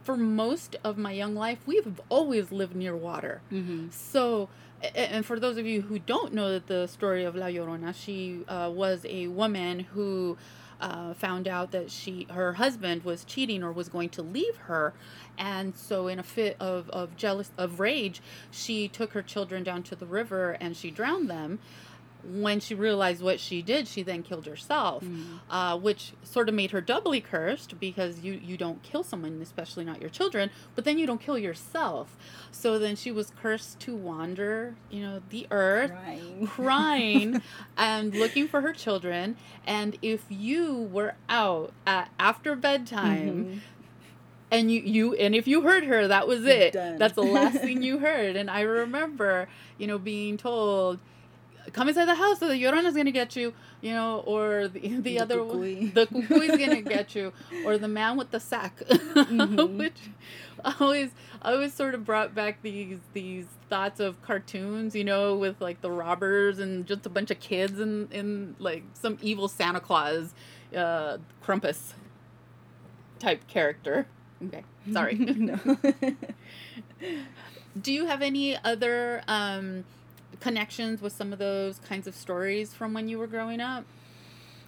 for 0.02 0.16
most 0.16 0.76
of 0.84 0.96
my 0.96 1.12
young 1.12 1.34
life, 1.34 1.58
we've 1.66 2.00
always 2.08 2.52
lived 2.52 2.76
near 2.76 2.96
water. 2.96 3.40
mm-hmm. 3.52 3.88
So, 3.90 4.48
and 4.94 5.26
for 5.26 5.40
those 5.40 5.56
of 5.56 5.66
you 5.66 5.82
who 5.82 5.98
don't 5.98 6.32
know 6.32 6.52
that 6.52 6.68
the 6.68 6.86
story 6.86 7.24
of 7.24 7.34
La 7.34 7.46
Llorona, 7.46 7.94
she 7.94 8.44
uh, 8.46 8.70
was 8.72 9.04
a 9.08 9.26
woman 9.26 9.80
who 9.80 10.36
uh, 10.80 11.14
found 11.14 11.48
out 11.48 11.70
that 11.72 11.90
she 11.90 12.26
her 12.30 12.54
husband 12.54 13.04
was 13.04 13.24
cheating 13.24 13.62
or 13.62 13.72
was 13.72 13.88
going 13.88 14.08
to 14.10 14.22
leave 14.22 14.56
her, 14.56 14.94
and 15.38 15.76
so 15.76 16.08
in 16.08 16.18
a 16.18 16.22
fit 16.22 16.56
of 16.60 16.88
of 16.90 17.16
jealous 17.16 17.50
of 17.58 17.80
rage, 17.80 18.20
she 18.50 18.88
took 18.88 19.12
her 19.12 19.22
children 19.22 19.62
down 19.64 19.82
to 19.84 19.96
the 19.96 20.06
river 20.06 20.52
and 20.60 20.76
she 20.76 20.90
drowned 20.90 21.30
them. 21.30 21.58
When 22.28 22.58
she 22.60 22.74
realized 22.74 23.22
what 23.22 23.38
she 23.38 23.62
did, 23.62 23.86
she 23.86 24.02
then 24.02 24.22
killed 24.22 24.46
herself, 24.46 25.04
uh, 25.50 25.78
which 25.78 26.12
sort 26.22 26.48
of 26.48 26.54
made 26.54 26.72
her 26.72 26.80
doubly 26.80 27.20
cursed 27.20 27.78
because 27.78 28.20
you 28.20 28.32
you 28.42 28.56
don't 28.56 28.82
kill 28.82 29.02
someone, 29.04 29.40
especially 29.40 29.84
not 29.84 30.00
your 30.00 30.10
children, 30.10 30.50
but 30.74 30.84
then 30.84 30.98
you 30.98 31.06
don't 31.06 31.20
kill 31.20 31.38
yourself. 31.38 32.16
So 32.50 32.78
then 32.78 32.96
she 32.96 33.12
was 33.12 33.30
cursed 33.40 33.78
to 33.80 33.94
wander, 33.94 34.74
you 34.90 35.02
know, 35.02 35.22
the 35.30 35.46
earth, 35.50 35.90
Crying. 35.92 36.46
crying 36.56 37.42
and 37.76 38.14
looking 38.14 38.48
for 38.48 38.60
her 38.62 38.72
children. 38.72 39.36
And 39.66 39.96
if 40.02 40.24
you 40.28 40.74
were 40.74 41.14
out 41.28 41.72
at, 41.86 42.10
after 42.18 42.56
bedtime 42.56 43.44
Mhm. 43.44 43.60
and 44.50 44.70
you 44.70 44.80
you 44.80 45.14
and 45.14 45.34
if 45.34 45.46
you 45.46 45.62
heard 45.62 45.84
her, 45.84 46.08
that 46.08 46.26
was 46.28 46.44
it. 46.44 46.72
Done. 46.72 46.98
That's 46.98 47.14
the 47.14 47.22
last 47.24 47.58
thing 47.60 47.82
you 47.88 47.98
heard. 47.98 48.36
And 48.36 48.50
I 48.50 48.60
remember, 48.62 49.48
you 49.78 49.86
know, 49.86 49.98
being 49.98 50.36
told. 50.36 50.98
Come 51.72 51.88
inside 51.88 52.06
the 52.06 52.14
house, 52.14 52.42
or 52.42 52.48
the 52.48 52.54
Llorona's 52.62 52.94
gonna 52.94 53.10
get 53.10 53.34
you, 53.36 53.52
you 53.80 53.92
know, 53.92 54.20
or 54.26 54.68
the, 54.68 54.80
the, 54.88 55.00
The 55.00 55.20
other 55.20 55.36
cucuy. 55.38 55.92
the 55.94 56.06
cucuy's 56.06 56.56
gonna 56.58 56.82
get 56.82 57.14
you, 57.14 57.32
or 57.64 57.76
the 57.78 57.88
man 57.88 58.16
with 58.16 58.30
the 58.30 58.40
sack, 58.40 58.76
Mhm. 58.88 59.76
which 59.78 59.98
always 60.80 61.10
always 61.42 61.72
sort 61.74 61.94
of 61.94 62.04
brought 62.04 62.34
back 62.34 62.62
these 62.62 62.98
these 63.12 63.46
thoughts 63.68 64.00
of 64.00 64.20
cartoons, 64.22 64.94
you 64.94 65.04
know, 65.04 65.36
with 65.36 65.60
like 65.60 65.80
the 65.80 65.90
robbers 65.90 66.58
and 66.58 66.86
just 66.86 67.04
a 67.06 67.08
bunch 67.08 67.30
of 67.30 67.40
kids 67.40 67.78
and 67.80 68.12
in 68.12 68.54
like 68.58 68.84
some 68.94 69.18
evil 69.20 69.48
Santa 69.48 69.80
Claus, 69.80 70.34
uh, 70.74 71.18
Krampus 71.44 71.92
type 73.18 73.46
character. 73.48 74.06
Okay, 74.46 74.62
sorry. 74.92 75.14
no. 75.14 75.58
Do 77.80 77.92
you 77.92 78.06
have 78.06 78.22
any 78.22 78.56
other 78.56 79.22
um, 79.28 79.84
connections 80.40 81.00
with 81.00 81.12
some 81.12 81.32
of 81.32 81.38
those 81.38 81.78
kinds 81.80 82.06
of 82.06 82.14
stories 82.14 82.74
from 82.74 82.92
when 82.92 83.08
you 83.08 83.18
were 83.18 83.26
growing 83.26 83.60
up? 83.60 83.84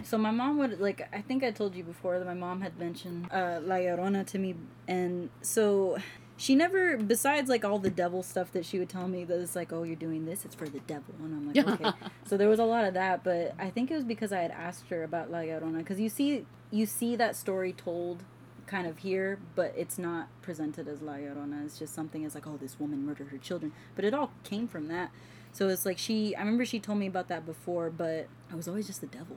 So 0.04 0.16
my 0.16 0.30
mom 0.30 0.58
would 0.58 0.80
like 0.80 1.08
I 1.12 1.20
think 1.20 1.42
I 1.42 1.50
told 1.50 1.75
you 1.75 1.82
before 1.82 2.18
that 2.18 2.25
my 2.25 2.34
mom 2.34 2.60
had 2.60 2.78
mentioned 2.78 3.28
uh, 3.32 3.60
La 3.62 3.76
Llorona 3.76 4.25
to 4.26 4.38
me, 4.38 4.54
and 4.87 5.28
so 5.42 5.98
she 6.37 6.54
never 6.54 6.96
besides 6.96 7.48
like 7.48 7.64
all 7.64 7.80
the 7.80 7.90
devil 7.90 8.22
stuff 8.22 8.52
that 8.52 8.64
she 8.64 8.78
would 8.78 8.88
tell 8.88 9.08
me 9.08 9.25
that 9.25 9.40
it's 9.40 9.56
like 9.56 9.72
oh 9.72 9.82
you're 9.82 9.96
doing 9.96 10.25
this 10.25 10.44
it's 10.44 10.54
for 10.54 10.68
the 10.68 10.78
devil 10.80 11.12
and 11.18 11.34
I'm 11.34 11.52
like 11.52 11.80
okay. 11.80 11.90
so 12.26 12.37
there 12.37 12.48
was 12.48 12.60
a 12.60 12.64
lot 12.64 12.84
of 12.84 12.94
that, 12.94 13.25
but 13.25 13.54
I 13.58 13.70
think 13.70 13.90
it 13.90 13.96
was 13.96 14.04
because 14.04 14.32
I 14.32 14.38
had 14.38 14.52
asked 14.52 14.88
her 14.90 15.02
about 15.02 15.32
La 15.32 15.38
Llorona 15.38 15.78
because 15.78 15.98
you 15.98 16.08
see 16.08 16.46
you 16.70 16.87
see 16.87 17.16
that 17.16 17.34
story 17.34 17.72
told 17.72 18.22
kind 18.68 18.87
of 18.87 18.98
here, 18.98 19.38
but 19.56 19.72
it's 19.76 19.98
not 19.98 20.28
presented 20.42 20.87
as 20.87 21.02
La 21.02 21.14
Llorona. 21.14 21.64
It's 21.64 21.78
just 21.78 21.94
something 21.94 22.25
as 22.25 22.34
like, 22.34 22.46
oh, 22.46 22.58
this 22.60 22.78
woman 22.78 23.04
murdered 23.04 23.28
her 23.28 23.38
children. 23.38 23.72
But 23.96 24.04
it 24.04 24.14
all 24.14 24.30
came 24.44 24.68
from 24.68 24.88
that. 24.88 25.10
So 25.52 25.69
it's 25.69 25.85
like 25.87 25.99
she, 25.99 26.35
I 26.37 26.40
remember 26.40 26.64
she 26.64 26.78
told 26.81 26.99
me 26.99 27.07
about 27.07 27.28
that 27.28 27.47
before, 27.47 27.90
but 27.90 28.28
I 28.50 28.55
was 28.55 28.69
always 28.69 28.87
just 28.87 29.00
the 29.00 29.07
devil. 29.07 29.37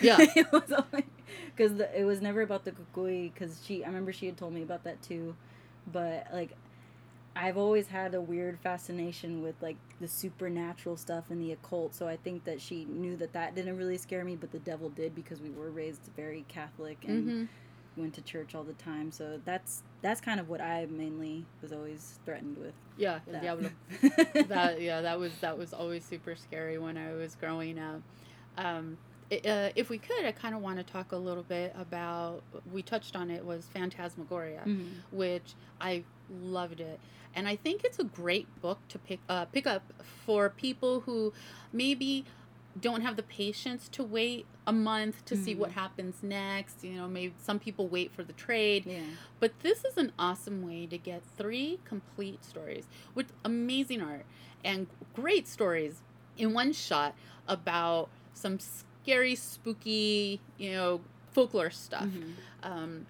Yeah. 0.00 0.16
it 0.36 0.50
was 0.52 0.72
because 1.56 1.80
it 1.94 2.04
was 2.04 2.20
never 2.20 2.42
about 2.42 2.64
the 2.64 2.72
cucuy. 2.72 3.32
Because 3.32 3.60
she, 3.64 3.84
I 3.84 3.86
remember 3.88 4.12
she 4.12 4.26
had 4.26 4.36
told 4.36 4.52
me 4.52 4.62
about 4.62 4.84
that 4.84 5.02
too, 5.02 5.34
but 5.90 6.26
like, 6.32 6.50
I've 7.36 7.56
always 7.56 7.86
had 7.86 8.14
a 8.14 8.20
weird 8.20 8.58
fascination 8.58 9.42
with 9.42 9.54
like 9.62 9.76
the 10.00 10.08
supernatural 10.08 10.96
stuff 10.96 11.30
and 11.30 11.40
the 11.40 11.52
occult. 11.52 11.94
So 11.94 12.08
I 12.08 12.16
think 12.16 12.44
that 12.44 12.60
she 12.60 12.84
knew 12.86 13.16
that 13.18 13.32
that 13.34 13.54
didn't 13.54 13.76
really 13.76 13.98
scare 13.98 14.24
me, 14.24 14.36
but 14.36 14.50
the 14.50 14.58
devil 14.58 14.88
did 14.90 15.14
because 15.14 15.40
we 15.40 15.50
were 15.50 15.70
raised 15.70 16.10
very 16.16 16.44
Catholic 16.48 16.98
and. 17.06 17.26
Mm-hmm 17.26 17.44
went 17.96 18.14
to 18.14 18.22
church 18.22 18.54
all 18.54 18.64
the 18.64 18.74
time. 18.74 19.10
So 19.10 19.40
that's 19.44 19.82
that's 20.02 20.20
kind 20.20 20.40
of 20.40 20.48
what 20.48 20.60
I 20.60 20.86
mainly 20.90 21.44
was 21.62 21.72
always 21.72 22.18
threatened 22.24 22.56
with. 22.58 22.74
Yeah, 22.96 23.20
that. 23.26 23.42
Diablo. 23.42 23.70
that 24.48 24.80
yeah, 24.80 25.00
that 25.00 25.18
was 25.18 25.32
that 25.40 25.56
was 25.56 25.72
always 25.72 26.04
super 26.04 26.34
scary 26.34 26.78
when 26.78 26.96
I 26.96 27.12
was 27.12 27.34
growing 27.34 27.78
up. 27.78 28.02
Um, 28.56 28.98
it, 29.30 29.46
uh, 29.46 29.70
if 29.76 29.90
we 29.90 29.98
could, 29.98 30.24
I 30.24 30.32
kind 30.32 30.54
of 30.54 30.60
want 30.60 30.78
to 30.78 30.82
talk 30.82 31.12
a 31.12 31.16
little 31.16 31.44
bit 31.44 31.74
about. 31.78 32.42
We 32.72 32.82
touched 32.82 33.14
on 33.16 33.30
it 33.30 33.44
was 33.44 33.68
Fantasmagoría, 33.74 34.64
mm-hmm. 34.64 34.84
which 35.12 35.54
I 35.80 36.04
loved 36.42 36.80
it, 36.80 36.98
and 37.34 37.46
I 37.46 37.56
think 37.56 37.84
it's 37.84 37.98
a 37.98 38.04
great 38.04 38.48
book 38.60 38.78
to 38.88 38.98
pick 38.98 39.20
uh, 39.28 39.44
pick 39.46 39.66
up 39.66 39.92
for 40.26 40.50
people 40.50 41.00
who 41.00 41.32
maybe 41.72 42.24
don't 42.78 43.00
have 43.00 43.16
the 43.16 43.22
patience 43.22 43.88
to 43.88 44.04
wait 44.04 44.46
a 44.66 44.72
month 44.72 45.24
to 45.24 45.34
mm-hmm. 45.34 45.44
see 45.44 45.54
what 45.54 45.70
mm-hmm. 45.70 45.80
happens 45.80 46.22
next. 46.22 46.84
You 46.84 46.92
know, 46.92 47.08
maybe 47.08 47.34
some 47.42 47.58
people 47.58 47.88
wait 47.88 48.12
for 48.12 48.22
the 48.22 48.32
trade. 48.32 48.84
Yeah. 48.86 49.00
But 49.40 49.58
this 49.60 49.84
is 49.84 49.96
an 49.96 50.12
awesome 50.18 50.66
way 50.66 50.86
to 50.86 50.98
get 50.98 51.22
three 51.36 51.80
complete 51.84 52.44
stories 52.44 52.84
with 53.14 53.32
amazing 53.44 54.02
art 54.02 54.24
and 54.64 54.86
great 55.14 55.48
stories 55.48 56.02
in 56.36 56.52
one 56.52 56.72
shot 56.72 57.14
about 57.48 58.08
some 58.34 58.58
scary, 58.60 59.34
spooky, 59.34 60.40
you 60.58 60.72
know, 60.72 61.00
folklore 61.32 61.70
stuff. 61.70 62.04
Mm-hmm. 62.04 62.32
Um, 62.62 63.06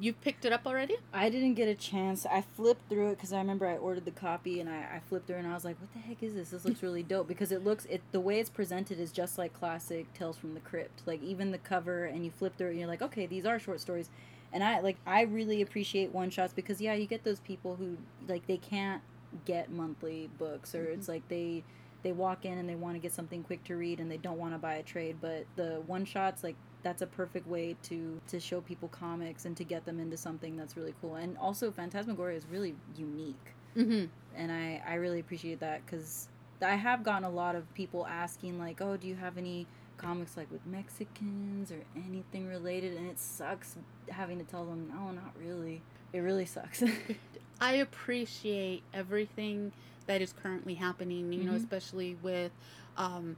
you 0.00 0.12
picked 0.12 0.44
it 0.44 0.52
up 0.52 0.66
already? 0.66 0.96
I 1.12 1.28
didn't 1.28 1.54
get 1.54 1.68
a 1.68 1.74
chance. 1.74 2.24
I 2.26 2.42
flipped 2.42 2.88
through 2.88 3.08
it 3.08 3.16
because 3.16 3.32
I 3.32 3.38
remember 3.38 3.66
I 3.66 3.76
ordered 3.76 4.04
the 4.04 4.12
copy 4.12 4.60
and 4.60 4.68
I, 4.68 4.76
I 4.96 5.00
flipped 5.08 5.26
through 5.26 5.36
and 5.36 5.46
I 5.46 5.54
was 5.54 5.64
like, 5.64 5.80
"What 5.80 5.92
the 5.92 5.98
heck 5.98 6.22
is 6.22 6.34
this? 6.34 6.50
This 6.50 6.64
looks 6.64 6.82
really 6.82 7.02
dope." 7.02 7.26
Because 7.26 7.50
it 7.50 7.64
looks 7.64 7.84
it 7.86 8.02
the 8.12 8.20
way 8.20 8.38
it's 8.38 8.50
presented 8.50 9.00
is 9.00 9.10
just 9.10 9.36
like 9.36 9.52
classic 9.52 10.12
Tales 10.14 10.36
from 10.36 10.54
the 10.54 10.60
Crypt. 10.60 11.02
Like 11.06 11.22
even 11.22 11.50
the 11.50 11.58
cover 11.58 12.04
and 12.04 12.24
you 12.24 12.30
flip 12.30 12.56
through 12.56 12.68
it 12.68 12.70
and 12.70 12.78
you're 12.80 12.88
like, 12.88 13.02
"Okay, 13.02 13.26
these 13.26 13.44
are 13.46 13.58
short 13.58 13.80
stories." 13.80 14.08
And 14.52 14.62
I 14.62 14.80
like 14.80 14.96
I 15.06 15.22
really 15.22 15.62
appreciate 15.62 16.12
one 16.12 16.30
shots 16.30 16.52
because 16.52 16.80
yeah, 16.80 16.94
you 16.94 17.06
get 17.06 17.24
those 17.24 17.40
people 17.40 17.76
who 17.76 17.96
like 18.28 18.46
they 18.46 18.58
can't 18.58 19.02
get 19.44 19.70
monthly 19.70 20.30
books 20.38 20.74
or 20.76 20.84
mm-hmm. 20.84 20.92
it's 20.98 21.08
like 21.08 21.26
they 21.28 21.64
they 22.04 22.12
walk 22.12 22.44
in 22.44 22.58
and 22.58 22.68
they 22.68 22.76
want 22.76 22.94
to 22.94 23.00
get 23.00 23.12
something 23.12 23.42
quick 23.42 23.64
to 23.64 23.74
read 23.74 23.98
and 23.98 24.10
they 24.10 24.18
don't 24.18 24.38
want 24.38 24.52
to 24.52 24.58
buy 24.58 24.74
a 24.74 24.82
trade, 24.82 25.16
but 25.20 25.46
the 25.56 25.82
one 25.86 26.04
shots 26.04 26.44
like 26.44 26.54
that's 26.84 27.02
a 27.02 27.06
perfect 27.06 27.48
way 27.48 27.74
to 27.84 28.20
to 28.28 28.38
show 28.38 28.60
people 28.60 28.88
comics 28.88 29.46
and 29.46 29.56
to 29.56 29.64
get 29.64 29.84
them 29.84 29.98
into 29.98 30.16
something 30.16 30.56
that's 30.56 30.76
really 30.76 30.94
cool. 31.00 31.16
And 31.16 31.36
also, 31.38 31.72
Fantasmagoría 31.72 32.36
is 32.36 32.46
really 32.46 32.76
unique, 32.96 33.54
mm-hmm. 33.76 34.04
and 34.36 34.52
I 34.52 34.80
I 34.86 34.94
really 34.94 35.18
appreciate 35.18 35.58
that 35.60 35.84
because 35.84 36.28
I 36.62 36.76
have 36.76 37.02
gotten 37.02 37.24
a 37.24 37.30
lot 37.30 37.56
of 37.56 37.72
people 37.74 38.06
asking 38.06 38.58
like, 38.58 38.80
oh, 38.80 38.96
do 38.96 39.08
you 39.08 39.16
have 39.16 39.36
any 39.36 39.66
comics 39.96 40.36
like 40.36 40.50
with 40.52 40.64
Mexicans 40.66 41.72
or 41.72 41.80
anything 41.96 42.46
related? 42.46 42.96
And 42.96 43.08
it 43.08 43.18
sucks 43.18 43.76
having 44.10 44.38
to 44.38 44.44
tell 44.44 44.64
them, 44.64 44.92
no, 44.94 45.10
not 45.10 45.32
really. 45.40 45.82
It 46.12 46.20
really 46.20 46.46
sucks. 46.46 46.84
I 47.60 47.74
appreciate 47.74 48.82
everything 48.92 49.72
that 50.06 50.20
is 50.20 50.32
currently 50.32 50.74
happening. 50.74 51.32
You 51.32 51.40
mm-hmm. 51.40 51.50
know, 51.50 51.56
especially 51.56 52.16
with. 52.22 52.52
Um, 52.96 53.36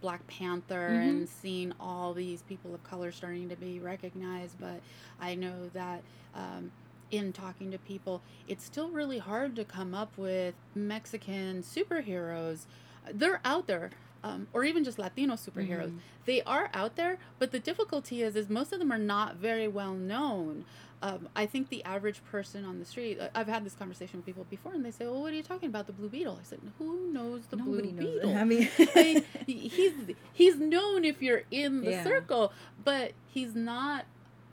Black 0.00 0.26
Panther 0.26 0.90
mm-hmm. 0.90 1.08
and 1.08 1.28
seeing 1.28 1.72
all 1.80 2.14
these 2.14 2.42
people 2.42 2.74
of 2.74 2.82
color 2.84 3.12
starting 3.12 3.48
to 3.48 3.56
be 3.56 3.78
recognized. 3.78 4.56
But 4.60 4.80
I 5.20 5.34
know 5.34 5.70
that 5.74 6.02
um, 6.34 6.70
in 7.10 7.32
talking 7.32 7.70
to 7.70 7.78
people, 7.78 8.22
it's 8.48 8.64
still 8.64 8.88
really 8.88 9.18
hard 9.18 9.56
to 9.56 9.64
come 9.64 9.94
up 9.94 10.16
with 10.16 10.54
Mexican 10.74 11.62
superheroes. 11.62 12.66
They're 13.12 13.40
out 13.44 13.66
there. 13.66 13.90
Um, 14.24 14.46
or 14.52 14.62
even 14.62 14.84
just 14.84 15.00
Latino 15.00 15.34
superheroes. 15.34 15.88
Mm-hmm. 15.88 15.98
They 16.26 16.42
are 16.42 16.70
out 16.72 16.94
there, 16.94 17.18
but 17.40 17.50
the 17.50 17.58
difficulty 17.58 18.22
is, 18.22 18.36
is 18.36 18.48
most 18.48 18.72
of 18.72 18.78
them 18.78 18.92
are 18.92 18.98
not 18.98 19.34
very 19.34 19.66
well 19.66 19.94
known 19.94 20.64
um, 21.02 21.28
I 21.34 21.46
think 21.46 21.68
the 21.68 21.82
average 21.84 22.22
person 22.30 22.64
on 22.64 22.78
the 22.78 22.84
street, 22.84 23.18
I've 23.34 23.48
had 23.48 23.64
this 23.64 23.74
conversation 23.74 24.20
with 24.20 24.26
people 24.26 24.46
before, 24.48 24.72
and 24.72 24.84
they 24.84 24.92
say, 24.92 25.04
"Well, 25.04 25.20
what 25.20 25.32
are 25.32 25.36
you 25.36 25.42
talking 25.42 25.68
about? 25.68 25.88
The 25.88 25.92
Blue 25.92 26.08
Beetle?" 26.08 26.38
I 26.40 26.44
said, 26.44 26.60
"Who 26.78 27.12
knows 27.12 27.42
the 27.46 27.56
Nobody 27.56 27.90
Blue 27.90 28.04
knows 28.04 28.14
Beetle?" 28.14 28.30
It. 28.30 28.36
I 28.36 28.44
mean, 28.44 28.68
I, 28.78 29.24
he's 29.46 29.92
he's 30.32 30.56
known 30.58 31.04
if 31.04 31.20
you're 31.20 31.42
in 31.50 31.82
the 31.82 31.90
yeah. 31.90 32.04
circle, 32.04 32.52
but 32.84 33.12
he's 33.26 33.56
not 33.56 34.04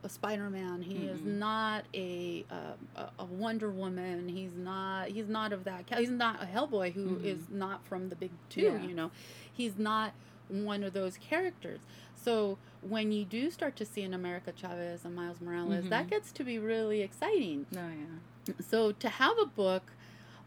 a 0.03 0.09
Spider-Man. 0.09 0.81
He 0.81 0.95
mm-hmm. 0.95 1.09
is 1.09 1.21
not 1.21 1.83
a, 1.93 2.45
uh, 2.49 3.07
a 3.19 3.25
Wonder 3.25 3.69
Woman. 3.69 4.27
He's 4.27 4.55
not 4.55 5.09
he's 5.09 5.27
not 5.27 5.53
of 5.53 5.65
that. 5.65 5.85
He's 5.97 6.09
not 6.09 6.41
a 6.41 6.47
Hellboy 6.47 6.93
who 6.93 7.09
mm-hmm. 7.09 7.25
is 7.25 7.39
not 7.49 7.85
from 7.85 8.09
the 8.09 8.15
big 8.15 8.31
two. 8.49 8.61
Yeah. 8.61 8.81
You 8.81 8.95
know, 8.95 9.11
he's 9.53 9.77
not 9.77 10.13
one 10.49 10.83
of 10.83 10.93
those 10.93 11.17
characters. 11.17 11.79
So 12.15 12.57
when 12.81 13.11
you 13.11 13.25
do 13.25 13.49
start 13.49 13.75
to 13.77 13.85
see 13.85 14.03
an 14.03 14.13
America 14.13 14.51
Chavez 14.55 15.05
and 15.05 15.15
Miles 15.15 15.41
Morales, 15.41 15.81
mm-hmm. 15.81 15.89
that 15.89 16.09
gets 16.09 16.31
to 16.33 16.43
be 16.43 16.59
really 16.59 17.01
exciting. 17.01 17.65
Oh 17.75 17.79
yeah. 17.79 18.53
So 18.67 18.91
to 18.91 19.09
have 19.09 19.37
a 19.39 19.45
book 19.45 19.91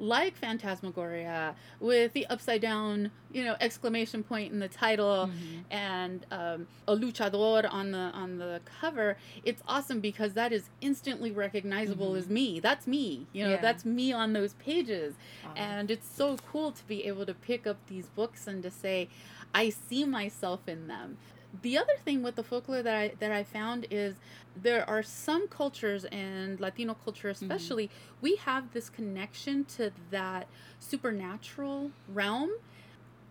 like 0.02 0.38
Fantasmagoría 0.38 1.54
with 1.78 2.12
the 2.12 2.26
upside 2.26 2.61
down, 2.61 3.12
you 3.32 3.44
know, 3.44 3.54
exclamation 3.61 4.25
point 4.25 4.52
in 4.52 4.59
the 4.59 4.66
title 4.66 5.28
mm-hmm. 5.28 5.61
and 5.71 6.26
um, 6.32 6.66
a 6.88 6.97
luchador 6.97 7.73
on 7.73 7.92
the 7.92 7.99
on 7.99 8.38
the 8.38 8.61
cover, 8.80 9.16
it's 9.44 9.62
awesome 9.68 10.00
because 10.00 10.32
that 10.32 10.52
is 10.52 10.68
instantly 10.80 11.30
recognizable 11.30 12.09
mm-hmm. 12.09 12.18
as 12.18 12.28
me. 12.28 12.59
That's 12.59 12.87
me. 12.88 13.28
You 13.32 13.44
know, 13.44 13.50
yeah. 13.50 13.61
that's 13.61 13.85
me 13.85 14.12
on 14.12 14.32
those 14.32 14.54
pages. 14.54 15.14
Oh. 15.47 15.50
And 15.54 15.88
it's 15.88 16.09
so 16.12 16.37
cool 16.50 16.73
to 16.73 16.85
be 16.87 17.06
able 17.06 17.25
to 17.25 17.35
pick 17.35 17.64
up 17.64 17.76
these 17.87 18.06
books 18.06 18.49
and 18.49 18.61
to 18.64 18.71
say, 18.73 19.09
I 19.54 19.71
see 19.71 20.04
myself 20.04 20.66
in 20.66 20.88
them 20.88 21.16
the 21.61 21.76
other 21.76 21.94
thing 22.04 22.23
with 22.23 22.37
the 22.37 22.42
folklore 22.42 22.82
that 22.82 22.94
I 22.94 23.12
that 23.18 23.30
I 23.30 23.44
found 23.44 23.87
is 23.90 24.16
there 24.56 24.88
are 24.88 25.02
some 25.02 25.49
cultures 25.49 26.04
and 26.06 26.59
Latino 26.61 26.94
culture 26.94 27.30
mm-hmm. 27.30 27.44
especially 27.44 27.88
mm-hmm. 27.88 28.16
we 28.23 28.37
have 28.37 28.73
this 28.73 28.88
connection 28.88 29.64
to 29.76 29.92
that 30.11 30.47
supernatural 30.78 31.90
realm 32.09 32.50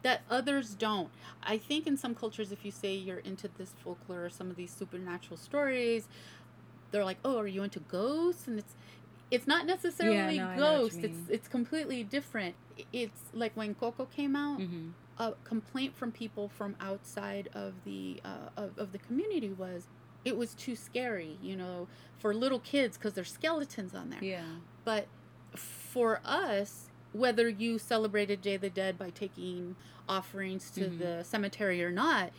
that 0.03 0.21
others 0.31 0.73
don't. 0.73 1.09
I 1.43 1.59
think 1.59 1.85
in 1.85 1.95
some 1.95 2.15
cultures 2.15 2.51
if 2.51 2.65
you 2.65 2.71
say 2.71 2.95
you're 2.95 3.19
into 3.19 3.49
this 3.57 3.73
folklore 3.83 4.25
or 4.25 4.29
some 4.29 4.49
of 4.49 4.55
these 4.55 4.71
supernatural 4.71 5.37
stories, 5.37 6.07
they're 6.91 7.05
like, 7.05 7.17
"Oh, 7.23 7.37
are 7.39 7.47
you 7.47 7.63
into 7.63 7.79
ghosts?" 7.81 8.47
and 8.47 8.59
it's 8.59 8.73
it's 9.29 9.47
not 9.47 9.65
necessarily 9.65 10.35
yeah, 10.35 10.55
no, 10.55 10.59
ghosts. 10.59 10.99
It's 11.01 11.29
it's 11.29 11.47
completely 11.47 12.03
different. 12.03 12.55
It's 12.91 13.21
like 13.33 13.55
when 13.55 13.75
Coco 13.75 14.05
came 14.05 14.35
out. 14.35 14.59
Mm-hmm 14.59 14.89
a 15.21 15.33
complaint 15.43 15.95
from 15.95 16.11
people 16.11 16.49
from 16.49 16.75
outside 16.81 17.47
of 17.53 17.73
the 17.85 18.19
uh, 18.25 18.49
of, 18.57 18.77
of 18.77 18.91
the 18.91 18.97
community 18.97 19.49
was 19.49 19.87
it 20.25 20.35
was 20.35 20.55
too 20.55 20.75
scary 20.75 21.37
you 21.41 21.55
know 21.55 21.87
for 22.17 22.33
little 22.33 22.59
kids 22.59 22.97
because 22.97 23.13
there's 23.13 23.31
skeletons 23.31 23.93
on 23.93 24.09
there 24.09 24.23
yeah 24.23 24.43
but 24.83 25.05
for 25.55 26.19
us 26.25 26.89
whether 27.13 27.47
you 27.47 27.77
celebrated 27.77 28.41
day 28.41 28.55
of 28.55 28.61
the 28.61 28.69
dead 28.69 28.97
by 28.97 29.11
taking 29.11 29.75
offerings 30.09 30.71
to 30.71 30.81
mm-hmm. 30.81 30.99
the 30.99 31.23
cemetery 31.23 31.83
or 31.83 31.91
not 31.91 32.31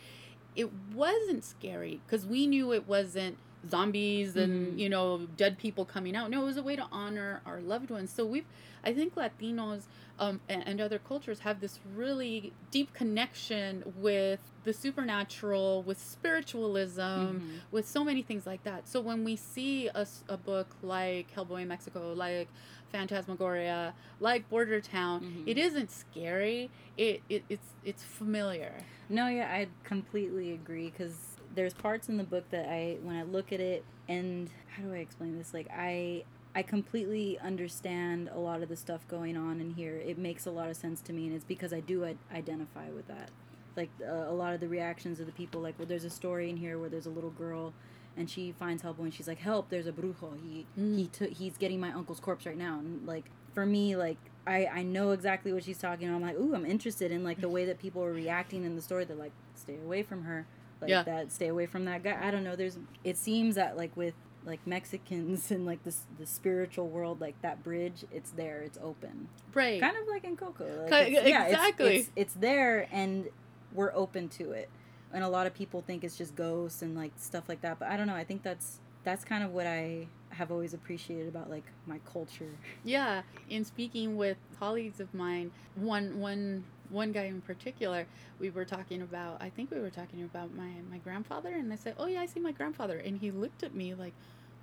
it 0.55 0.69
wasn't 0.93 1.43
scary 1.43 2.01
because 2.05 2.25
we 2.25 2.45
knew 2.45 2.73
it 2.73 2.85
wasn't 2.85 3.37
zombies 3.69 4.35
and 4.35 4.67
mm-hmm. 4.67 4.77
you 4.77 4.89
know 4.89 5.27
dead 5.37 5.57
people 5.57 5.85
coming 5.85 6.15
out 6.15 6.29
no 6.29 6.41
it 6.41 6.45
was 6.45 6.57
a 6.57 6.63
way 6.63 6.75
to 6.75 6.85
honor 6.91 7.41
our 7.45 7.61
loved 7.61 7.89
ones 7.89 8.11
so 8.11 8.25
we've 8.25 8.45
i 8.83 8.93
think 8.93 9.15
latinos 9.15 9.83
um, 10.19 10.41
and, 10.47 10.63
and, 10.67 10.79
other 10.79 10.99
cultures 10.99 11.39
have 11.39 11.59
this 11.59 11.79
really 11.95 12.53
deep 12.69 12.93
connection 12.93 13.83
with 13.97 14.39
the 14.63 14.71
supernatural, 14.71 15.81
with 15.81 15.99
spiritualism, 15.99 17.01
mm-hmm. 17.01 17.55
with 17.71 17.87
so 17.87 18.03
many 18.03 18.21
things 18.21 18.45
like 18.45 18.63
that. 18.63 18.87
So 18.87 19.01
when 19.01 19.23
we 19.23 19.35
see 19.35 19.87
a, 19.87 20.05
a 20.29 20.37
book 20.37 20.75
like 20.83 21.33
Hellboy 21.35 21.63
in 21.63 21.67
Mexico, 21.67 22.13
like 22.13 22.47
Fantasmagoría, 22.93 23.93
like 24.19 24.47
Border 24.49 24.81
Town, 24.81 25.21
mm-hmm. 25.21 25.47
it 25.47 25.57
isn't 25.57 25.89
scary. 25.89 26.69
It, 26.95 27.23
it 27.27 27.43
it's 27.49 27.69
it's 27.83 28.03
familiar. 28.03 28.73
No, 29.09 29.27
yeah, 29.27 29.51
I 29.51 29.67
completely 29.83 30.51
agree 30.51 30.91
because 30.91 31.32
there's 31.55 31.73
parts 31.73 32.09
in 32.09 32.17
the 32.17 32.23
book 32.23 32.49
that 32.51 32.67
I 32.67 32.97
when 33.03 33.15
I 33.15 33.23
look 33.23 33.51
at 33.51 33.59
it 33.59 33.83
and 34.07 34.49
how 34.75 34.83
do 34.83 34.93
I 34.93 34.97
explain 34.97 35.37
this? 35.37 35.53
Like 35.53 35.67
I 35.71 36.23
I 36.55 36.61
completely 36.61 37.39
understand 37.39 38.29
a 38.33 38.39
lot 38.39 38.61
of 38.61 38.69
the 38.69 38.75
stuff 38.75 39.07
going 39.07 39.35
on 39.35 39.59
in 39.59 39.71
here. 39.71 39.95
It 39.95 40.17
makes 40.17 40.45
a 40.45 40.51
lot 40.51 40.69
of 40.69 40.75
sense 40.75 41.01
to 41.01 41.13
me, 41.13 41.25
and 41.25 41.35
it's 41.35 41.45
because 41.45 41.73
I 41.73 41.79
do 41.79 42.07
identify 42.33 42.89
with 42.89 43.07
that. 43.07 43.29
Like 43.75 43.89
uh, 44.01 44.29
a 44.29 44.33
lot 44.33 44.53
of 44.53 44.59
the 44.59 44.67
reactions 44.67 45.19
of 45.19 45.25
the 45.25 45.31
people, 45.31 45.61
like 45.61 45.77
well, 45.79 45.87
there's 45.87 46.03
a 46.03 46.09
story 46.09 46.49
in 46.49 46.57
here 46.57 46.77
where 46.77 46.89
there's 46.89 47.07
a 47.07 47.11
little 47.11 47.31
girl, 47.31 47.73
and 48.15 48.29
she 48.29 48.51
finds 48.51 48.83
help 48.83 48.99
and 48.99 49.13
she's 49.13 49.27
like, 49.27 49.39
"Help! 49.39 49.69
There's 49.69 49.87
a 49.87 49.91
brujo. 49.91 50.37
He 50.43 50.65
mm. 50.79 50.97
he 50.97 51.07
took 51.07 51.31
he's 51.31 51.57
getting 51.57 51.79
my 51.79 51.91
uncle's 51.91 52.19
corpse 52.19 52.45
right 52.45 52.57
now." 52.57 52.79
And 52.79 53.07
like 53.07 53.25
for 53.53 53.65
me, 53.65 53.95
like 53.95 54.17
I 54.45 54.67
I 54.67 54.83
know 54.83 55.11
exactly 55.11 55.53
what 55.53 55.63
she's 55.63 55.79
talking 55.79 56.07
about. 56.07 56.17
I'm 56.17 56.21
like, 56.21 56.37
ooh, 56.37 56.53
I'm 56.53 56.67
interested 56.67 57.11
in 57.11 57.23
like 57.23 57.41
the 57.41 57.49
way 57.55 57.65
that 57.65 57.79
people 57.79 58.03
are 58.03 58.13
reacting 58.13 58.63
in 58.63 58.75
the 58.75 58.81
story. 58.81 59.05
They're 59.05 59.15
like, 59.17 59.33
stay 59.55 59.77
away 59.83 60.03
from 60.03 60.23
her 60.25 60.45
like 60.83 60.89
yeah. 60.89 61.03
that 61.03 61.31
stay 61.31 61.47
away 61.47 61.65
from 61.65 61.85
that 61.85 62.03
guy 62.03 62.17
i 62.21 62.29
don't 62.29 62.43
know 62.43 62.55
there's 62.55 62.77
it 63.03 63.17
seems 63.17 63.55
that 63.55 63.75
like 63.75 63.95
with 63.97 64.13
like 64.45 64.65
Mexicans 64.65 65.51
and 65.51 65.65
like 65.65 65.83
this 65.83 66.01
the 66.19 66.25
spiritual 66.25 66.87
world, 66.87 67.21
like 67.21 67.41
that 67.41 67.63
bridge, 67.63 68.05
it's 68.11 68.31
there, 68.31 68.61
it's 68.61 68.77
open. 68.81 69.27
Right. 69.53 69.79
Kind 69.79 69.97
of 69.97 70.07
like 70.07 70.23
in 70.23 70.35
Coco. 70.35 70.87
Like 70.89 71.11
it's, 71.11 71.27
yeah, 71.27 71.45
exactly. 71.45 71.95
It's, 71.97 72.07
it's, 72.07 72.15
it's, 72.15 72.33
there 72.35 72.87
and 72.91 73.29
we're 73.73 73.93
open 73.93 74.29
to 74.29 74.51
it. 74.51 74.69
And 75.13 75.23
a 75.23 75.29
lot 75.29 75.45
of 75.45 75.53
people 75.53 75.83
think 75.85 76.03
it's 76.03 76.17
just 76.17 76.35
ghosts 76.35 76.81
and 76.81 76.95
like 76.95 77.11
stuff 77.17 77.47
like 77.47 77.61
that. 77.61 77.79
But 77.79 77.89
I 77.89 77.97
don't 77.97 78.07
know. 78.07 78.15
I 78.15 78.23
think 78.23 78.43
that's 78.43 78.79
that's 79.03 79.23
kind 79.23 79.43
of 79.43 79.51
what 79.51 79.67
I 79.67 80.07
have 80.29 80.51
always 80.51 80.73
appreciated 80.73 81.27
about 81.27 81.49
like 81.49 81.65
my 81.85 81.99
culture. 82.11 82.49
Yeah. 82.83 83.21
In 83.49 83.63
speaking 83.63 84.17
with 84.17 84.37
colleagues 84.59 84.99
of 84.99 85.13
mine, 85.13 85.51
one 85.75 86.19
one 86.19 86.63
one 86.93 87.11
guy 87.11 87.23
in 87.23 87.41
particular, 87.41 88.05
we 88.39 88.49
were 88.49 88.65
talking 88.65 89.01
about, 89.01 89.41
I 89.41 89.49
think 89.49 89.71
we 89.71 89.79
were 89.79 89.89
talking 89.89 90.23
about 90.23 90.55
my, 90.55 90.69
my 90.89 90.97
grandfather, 90.97 91.49
and 91.49 91.73
I 91.73 91.75
said, 91.75 91.95
Oh, 91.97 92.07
yeah, 92.07 92.21
I 92.21 92.25
see 92.25 92.39
my 92.39 92.51
grandfather. 92.51 92.97
And 92.97 93.17
he 93.17 93.31
looked 93.31 93.63
at 93.63 93.73
me 93.73 93.93
like, 93.93 94.13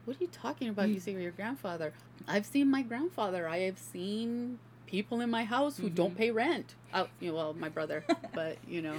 What 0.05 0.17
are 0.17 0.21
you 0.21 0.29
talking 0.29 0.69
about? 0.69 0.89
You 0.89 1.01
see 1.01 1.13
your 1.13 1.33
grandfather? 1.33 1.93
I've 2.27 2.47
seen 2.47 2.71
my 2.71 2.83
grandfather. 2.83 3.49
I 3.49 3.59
have 3.61 3.79
seen 3.79 4.59
people 4.87 5.21
in 5.21 5.31
my 5.31 5.45
house 5.45 5.77
who 5.77 5.87
mm-hmm. 5.87 5.95
don't 5.95 6.17
pay 6.17 6.31
rent. 6.31 6.75
Oh, 6.93 7.09
you 7.21 7.31
know, 7.31 7.37
well, 7.37 7.55
my 7.55 7.69
brother, 7.69 8.05
but 8.35 8.59
you 8.67 8.83
know, 8.83 8.97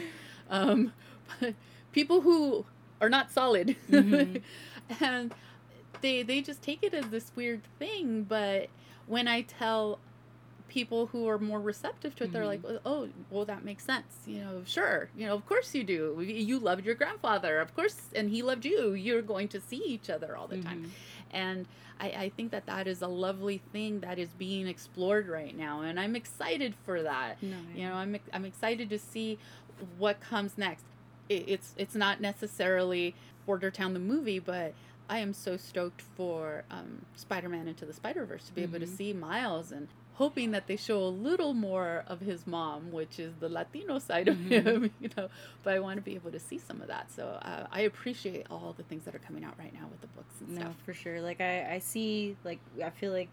um, 0.50 0.94
but 1.40 1.56
people 1.92 2.22
who 2.22 2.66
are 3.00 3.10
not 3.10 3.32
solid, 3.32 3.76
mm-hmm. 3.90 4.38
and 5.04 5.34
they 6.02 6.24
they 6.24 6.42
just 6.42 6.62
take 6.62 6.84
it 6.84 6.94
as 6.94 7.08
this 7.10 7.32
weird 7.36 7.62
thing. 7.78 8.24
But 8.24 8.70
when 9.08 9.28
I 9.28 9.42
tell 9.42 10.00
people 10.72 11.08
who 11.08 11.28
are 11.28 11.38
more 11.38 11.60
receptive 11.60 12.16
to 12.16 12.24
it, 12.24 12.28
mm-hmm. 12.28 12.34
they're 12.34 12.46
like, 12.46 12.62
mm-hmm. 12.62 12.78
oh, 12.86 13.10
well, 13.30 13.44
that 13.44 13.66
makes 13.66 13.84
sense. 13.84 14.16
You 14.26 14.40
know, 14.40 14.62
sure. 14.66 15.10
You 15.18 15.28
know, 15.28 15.36
of 15.36 15.46
course 15.46 15.76
you 15.76 15.84
do. 15.84 16.22
You 16.22 16.60
loved 16.60 16.86
your 16.86 16.96
grandfather, 16.96 17.60
of 17.60 17.76
course, 17.76 17.98
and 18.16 18.30
he 18.30 18.42
loved 18.42 18.64
you. 18.64 18.94
You're 18.94 19.22
going 19.22 19.50
to 19.50 19.60
see 19.60 19.84
each 19.86 20.10
other 20.10 20.38
all 20.38 20.48
the 20.48 20.56
mm-hmm. 20.56 20.68
time. 20.70 20.92
And 21.32 21.66
I, 22.00 22.06
I 22.08 22.30
think 22.30 22.52
that 22.52 22.68
that 22.68 22.88
is 22.88 23.02
a 23.02 23.08
lovely 23.08 23.62
thing 23.74 24.00
that 24.00 24.18
is 24.18 24.30
being 24.30 24.66
explored 24.66 25.28
right 25.28 25.56
now. 25.58 25.82
And 25.82 26.00
I'm 26.00 26.16
excited 26.16 26.74
for 26.86 27.04
that. 27.04 27.36
You 27.76 27.90
know, 27.90 27.96
I'm, 27.96 28.18
I'm 28.32 28.46
excited 28.46 28.90
to 28.92 28.98
see 28.98 29.38
what 29.98 30.22
comes 30.22 30.58
next. 30.58 30.86
It, 31.28 31.44
it's, 31.48 31.74
it's 31.78 31.96
not 31.96 32.22
necessarily 32.22 33.14
Border 33.46 33.72
Town 33.72 33.94
the 33.94 34.00
movie, 34.00 34.40
but 34.40 34.74
I 35.10 35.20
am 35.20 35.34
so 35.34 35.58
stoked 35.58 36.02
for 36.02 36.64
um, 36.72 37.06
Spider 37.18 37.50
Man 37.50 37.68
Into 37.68 37.86
the 37.86 37.92
Spider 37.92 38.24
Verse 38.26 38.46
to 38.46 38.54
be 38.54 38.62
mm-hmm. 38.62 38.76
able 38.76 38.86
to 38.86 38.90
mm-hmm. 38.90 38.96
see 38.96 39.12
Miles 39.12 39.74
and 39.74 39.90
hoping 40.22 40.52
that 40.52 40.68
they 40.68 40.76
show 40.76 41.00
a 41.02 41.14
little 41.28 41.56
more 41.56 42.04
of 42.06 42.20
his 42.20 42.46
mom, 42.46 42.92
which 42.92 43.18
is 43.18 43.34
the 43.40 43.50
Latino 43.50 43.98
side 43.98 44.28
of 44.28 44.38
mm-hmm. 44.38 44.68
him, 44.68 44.92
you 45.02 45.10
know. 45.18 45.30
But 45.64 45.74
I 45.74 45.80
want 45.80 45.96
to 45.96 46.04
be 46.04 46.14
able 46.14 46.30
to 46.32 46.40
see 46.40 46.60
some 46.60 46.80
of 46.80 46.88
that. 46.90 47.12
So 47.12 47.24
uh, 47.42 47.66
I 47.72 47.82
appreciate 47.82 48.46
all 48.52 48.76
the 48.78 48.84
things 48.84 49.04
that 49.06 49.16
are 49.16 49.24
coming 49.28 49.44
out 49.44 49.56
right 49.58 49.74
now 49.74 49.88
with 49.90 50.02
the 50.02 50.12
books 50.16 50.36
and 50.40 50.50
no, 50.50 50.62
stuff. 50.62 50.76
for 50.86 50.94
sure. 50.94 51.22
Like 51.22 51.42
I, 51.42 51.74
I 51.74 51.80
see, 51.80 52.36
like 52.44 52.60
I 52.84 52.92
feel 52.92 53.12
like 53.12 53.30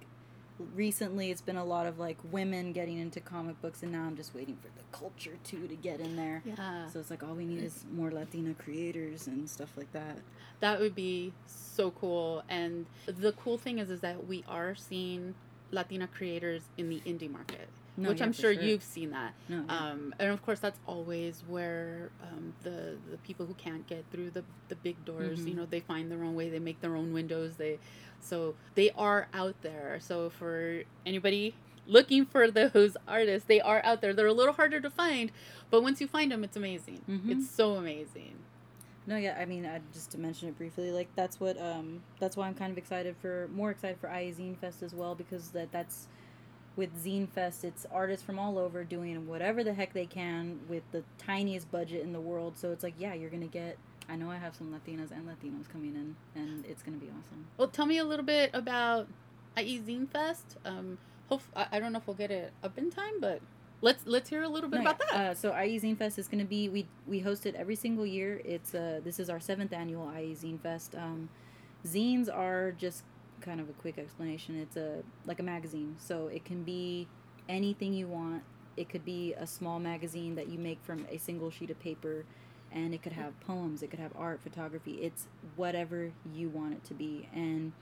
recently 0.74 1.30
it's 1.30 1.42
been 1.42 1.58
a 1.58 1.64
lot 1.64 1.86
of 1.86 1.98
like 1.98 2.16
women 2.32 2.72
getting 2.72 2.98
into 2.98 3.20
comic 3.20 3.60
books 3.62 3.84
and 3.84 3.92
now 3.92 4.02
i'm 4.02 4.16
just 4.16 4.34
waiting 4.34 4.56
for 4.56 4.66
the 4.66 4.82
culture 4.90 5.38
too 5.44 5.68
to 5.68 5.76
get 5.76 6.00
in 6.00 6.16
there 6.16 6.42
yeah 6.44 6.88
so 6.88 6.98
it's 6.98 7.10
like 7.10 7.22
all 7.22 7.34
we 7.34 7.44
need 7.44 7.62
is 7.62 7.84
more 7.92 8.10
latina 8.10 8.52
creators 8.54 9.28
and 9.28 9.48
stuff 9.48 9.70
like 9.76 9.92
that 9.92 10.18
that 10.58 10.80
would 10.80 10.96
be 10.96 11.32
so 11.46 11.92
cool 11.92 12.42
and 12.48 12.86
the 13.06 13.30
cool 13.34 13.56
thing 13.56 13.78
is 13.78 13.88
is 13.88 14.00
that 14.00 14.26
we 14.26 14.42
are 14.48 14.74
seeing 14.74 15.32
Latina 15.70 16.06
creators 16.06 16.62
in 16.76 16.88
the 16.88 17.00
indie 17.00 17.30
market. 17.30 17.68
No, 17.96 18.10
which 18.10 18.20
yeah, 18.20 18.26
I'm 18.26 18.32
sure, 18.32 18.54
sure, 18.54 18.62
you've 18.62 18.84
seen 18.84 19.10
that. 19.10 19.34
No, 19.48 19.64
yeah. 19.68 19.76
um, 19.76 20.14
and 20.20 20.30
of 20.30 20.40
course, 20.42 20.60
that's 20.60 20.78
always 20.86 21.42
where 21.48 22.10
um, 22.22 22.54
the 22.62 22.96
the 23.10 23.16
people 23.18 23.44
who 23.44 23.54
can't 23.54 23.86
get 23.88 24.04
through 24.12 24.30
the, 24.30 24.44
the 24.68 24.76
big 24.76 25.04
doors, 25.04 25.40
mm-hmm. 25.40 25.48
you 25.48 25.54
know, 25.54 25.66
they 25.66 25.80
find 25.80 26.10
their 26.10 26.22
own 26.22 26.36
way. 26.36 26.48
They 26.48 26.60
make 26.60 26.80
their 26.80 26.94
own 26.94 27.12
windows. 27.12 27.56
They 27.56 27.80
so 28.20 28.54
they 28.76 28.90
are 28.92 29.26
out 29.34 29.56
there. 29.62 29.98
So 30.00 30.30
for 30.30 30.82
anybody 31.04 31.54
looking 31.88 32.24
for 32.24 32.50
those 32.50 32.96
artists, 33.08 33.48
they 33.48 33.60
are 33.60 33.82
out 33.84 34.00
there. 34.00 34.14
They're 34.14 34.26
a 34.26 34.32
little 34.32 34.54
harder 34.54 34.80
to 34.80 34.90
find, 34.90 35.32
but 35.68 35.82
once 35.82 36.00
you 36.00 36.06
find 36.06 36.30
them, 36.30 36.44
it's 36.44 36.56
amazing. 36.56 37.00
Mm-hmm. 37.10 37.32
It's 37.32 37.50
so 37.50 37.74
amazing. 37.74 38.36
No, 39.08 39.16
yeah, 39.16 39.38
I 39.40 39.46
mean, 39.46 39.64
I, 39.64 39.80
just 39.94 40.10
to 40.10 40.18
mention 40.18 40.50
it 40.50 40.58
briefly, 40.58 40.92
like 40.92 41.08
that's 41.16 41.40
what 41.40 41.58
um 41.58 42.02
that's 42.20 42.36
why 42.36 42.46
I'm 42.46 42.54
kind 42.54 42.70
of 42.70 42.76
excited 42.76 43.16
for 43.22 43.48
more 43.54 43.70
excited 43.70 43.98
for 43.98 44.08
IE 44.08 44.32
Zine 44.32 44.58
Fest 44.58 44.82
as 44.82 44.92
well 44.92 45.14
because 45.14 45.48
that 45.52 45.72
that's 45.72 46.08
with 46.76 46.94
Zine 47.02 47.26
Fest, 47.26 47.64
it's 47.64 47.86
artists 47.90 48.24
from 48.24 48.38
all 48.38 48.58
over 48.58 48.84
doing 48.84 49.26
whatever 49.26 49.64
the 49.64 49.72
heck 49.72 49.94
they 49.94 50.04
can 50.04 50.60
with 50.68 50.82
the 50.92 51.02
tiniest 51.16 51.70
budget 51.72 52.02
in 52.02 52.12
the 52.12 52.20
world. 52.20 52.58
So 52.58 52.70
it's 52.70 52.84
like, 52.84 52.94
yeah, 52.98 53.14
you're 53.14 53.30
gonna 53.30 53.46
get. 53.46 53.78
I 54.10 54.16
know 54.16 54.30
I 54.30 54.36
have 54.36 54.54
some 54.54 54.68
Latinas 54.68 55.10
and 55.10 55.26
Latinos 55.26 55.70
coming 55.72 55.94
in, 55.94 56.14
and 56.34 56.66
it's 56.66 56.82
gonna 56.82 56.98
be 56.98 57.08
awesome. 57.08 57.46
Well, 57.56 57.68
tell 57.68 57.86
me 57.86 57.96
a 57.96 58.04
little 58.04 58.26
bit 58.26 58.50
about 58.52 59.08
IE 59.56 59.80
Zine 59.80 60.06
Fest. 60.06 60.58
Um, 60.66 60.98
hope 61.30 61.40
I, 61.56 61.66
I 61.72 61.80
don't 61.80 61.94
know 61.94 61.98
if 61.98 62.06
we'll 62.06 62.14
get 62.14 62.30
it 62.30 62.52
up 62.62 62.76
in 62.76 62.90
time, 62.90 63.20
but 63.20 63.40
let's 63.80 64.06
let's 64.06 64.28
hear 64.28 64.42
a 64.42 64.48
little 64.48 64.68
bit 64.68 64.82
no, 64.82 64.82
about 64.82 64.98
that. 64.98 65.14
Uh, 65.14 65.34
so 65.34 65.50
IE 65.50 65.78
Zine 65.78 65.96
Fest 65.96 66.18
is 66.18 66.28
going 66.28 66.40
to 66.40 66.48
be 66.48 66.68
we 66.68 66.86
we 67.06 67.20
host 67.20 67.46
it 67.46 67.54
every 67.54 67.76
single 67.76 68.06
year. 68.06 68.40
It's 68.44 68.74
uh 68.74 69.00
this 69.04 69.18
is 69.18 69.30
our 69.30 69.40
seventh 69.40 69.72
annual 69.72 70.10
IE 70.16 70.34
Zine 70.34 70.60
Fest. 70.60 70.94
Um, 70.94 71.28
zines 71.86 72.28
are 72.32 72.72
just 72.72 73.04
kind 73.40 73.60
of 73.60 73.68
a 73.68 73.72
quick 73.72 73.98
explanation. 73.98 74.58
It's 74.58 74.76
a 74.76 75.02
like 75.26 75.40
a 75.40 75.44
magazine, 75.44 75.96
so 75.98 76.26
it 76.28 76.44
can 76.44 76.64
be 76.64 77.06
anything 77.48 77.94
you 77.94 78.06
want. 78.06 78.42
It 78.76 78.88
could 78.88 79.04
be 79.04 79.34
a 79.34 79.46
small 79.46 79.80
magazine 79.80 80.34
that 80.36 80.48
you 80.48 80.58
make 80.58 80.78
from 80.82 81.06
a 81.10 81.18
single 81.18 81.50
sheet 81.50 81.70
of 81.70 81.80
paper, 81.80 82.24
and 82.72 82.94
it 82.94 83.02
could 83.02 83.12
have 83.12 83.38
poems. 83.40 83.82
It 83.82 83.90
could 83.90 84.00
have 84.00 84.12
art, 84.16 84.40
photography. 84.40 84.98
It's 85.02 85.26
whatever 85.56 86.12
you 86.34 86.48
want 86.48 86.74
it 86.74 86.84
to 86.84 86.94
be, 86.94 87.28
and 87.34 87.72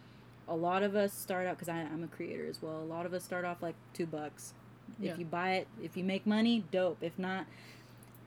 a 0.48 0.54
lot 0.54 0.82
of 0.82 0.94
us 0.94 1.12
start 1.12 1.46
out 1.46 1.58
because 1.58 1.68
I'm 1.68 2.04
a 2.04 2.06
creator 2.06 2.46
as 2.46 2.62
well. 2.62 2.80
A 2.80 2.84
lot 2.84 3.04
of 3.06 3.12
us 3.12 3.24
start 3.24 3.44
off 3.44 3.62
like 3.62 3.74
two 3.92 4.06
bucks 4.06 4.54
yeah. 4.98 5.12
If 5.12 5.18
you 5.18 5.24
buy 5.24 5.52
it, 5.54 5.68
if 5.82 5.96
you 5.96 6.04
make 6.04 6.26
money, 6.26 6.64
dope. 6.70 6.98
If 7.02 7.18
not, 7.18 7.46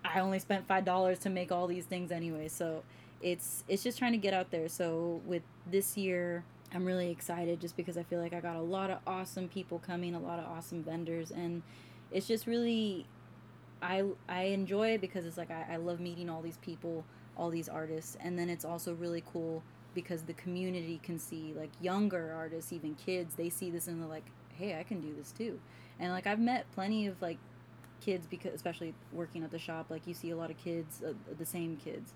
I 0.04 0.20
only 0.20 0.40
spent 0.40 0.68
five 0.68 0.86
dollars 0.86 1.20
to 1.20 1.30
make 1.30 1.52
all 1.52 1.68
these 1.68 1.86
things 1.86 2.12
anyway. 2.12 2.48
So 2.48 2.84
it's 3.22 3.64
it's 3.68 3.84
just 3.84 3.98
trying 3.98 4.14
to 4.14 4.18
get 4.18 4.34
out 4.34 4.52
there. 4.52 4.70
So 4.70 5.22
with 5.26 5.44
this 5.70 5.98
year, 5.98 6.44
I'm 6.74 6.86
really 6.86 7.10
excited 7.10 7.60
just 7.60 7.76
because 7.76 7.98
I 7.98 8.04
feel 8.04 8.20
like 8.20 8.34
I 8.34 8.40
got 8.40 8.56
a 8.56 8.62
lot 8.62 8.90
of 8.90 9.00
awesome 9.08 9.48
people 9.48 9.80
coming, 9.80 10.16
a 10.16 10.20
lot 10.20 10.40
of 10.40 10.46
awesome 10.46 10.84
vendors, 10.84 11.32
and 11.32 11.64
it's 12.12 12.28
just 12.28 12.48
really 12.48 13.06
I 13.82 14.04
I 14.28 14.44
enjoy 14.44 14.90
it 14.90 15.02
because 15.02 15.26
it's 15.26 15.38
like 15.38 15.52
I, 15.52 15.66
I 15.74 15.76
love 15.78 16.00
meeting 16.00 16.30
all 16.30 16.42
these 16.42 16.58
people, 16.58 17.04
all 17.38 17.50
these 17.50 17.70
artists, 17.70 18.18
and 18.22 18.38
then 18.38 18.50
it's 18.50 18.66
also 18.66 18.94
really 18.94 19.24
cool 19.32 19.64
because 19.96 20.22
the 20.24 20.34
community 20.34 21.00
can 21.04 21.18
see 21.20 21.54
like 21.58 21.72
younger 21.82 22.34
artists, 22.36 22.72
even 22.72 22.96
kids, 22.96 23.36
they 23.36 23.50
see 23.50 23.72
this 23.72 23.88
and 23.88 24.02
they're 24.02 24.10
like, 24.10 24.26
hey, 24.60 24.78
I 24.80 24.84
can 24.84 25.02
do 25.02 25.14
this 25.18 25.32
too. 25.32 25.60
And 26.00 26.12
like 26.12 26.28
I've 26.28 26.40
met 26.40 26.66
plenty 26.74 27.08
of 27.08 27.22
like 27.22 27.38
kids 28.02 28.28
because 28.30 28.54
especially 28.54 28.94
working 29.12 29.44
at 29.44 29.52
the 29.52 29.60
shop 29.60 29.88
like 29.90 30.08
you 30.08 30.14
see 30.14 30.30
a 30.30 30.36
lot 30.36 30.50
of 30.50 30.58
kids 30.58 31.02
uh, 31.06 31.14
the 31.38 31.46
same 31.46 31.78
kids. 31.78 32.14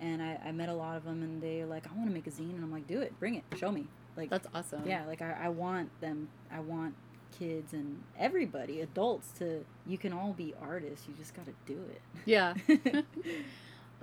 And 0.00 0.20
I, 0.22 0.38
I 0.46 0.52
met 0.52 0.68
a 0.68 0.74
lot 0.74 0.96
of 0.96 1.04
them 1.04 1.22
and 1.22 1.40
they're 1.40 1.66
like 1.66 1.84
i 1.88 1.94
want 1.96 2.08
to 2.08 2.14
make 2.14 2.26
a 2.26 2.30
zine. 2.30 2.54
And 2.54 2.64
i'm 2.64 2.72
like 2.72 2.86
do 2.86 3.00
it. 3.00 3.18
Bring 3.20 3.34
it. 3.36 3.44
Show 3.58 3.70
me. 3.70 3.86
Like 4.16 4.30
that's 4.30 4.46
awesome. 4.54 4.82
yeah 4.86 5.04
like 5.06 5.22
I, 5.22 5.36
I 5.44 5.48
want 5.48 5.88
them 6.00 6.28
i 6.50 6.60
want 6.60 6.94
kids 7.38 7.72
and 7.72 8.02
everybody 8.18 8.82
adults 8.82 9.30
to 9.38 9.64
you 9.86 9.98
can 9.98 10.12
all 10.12 10.32
be 10.32 10.54
artists. 10.60 11.06
You 11.08 11.14
just 11.14 11.34
got 11.34 11.46
to 11.46 11.54
do 11.66 11.80
it. 11.90 12.00
Yeah 12.26 12.54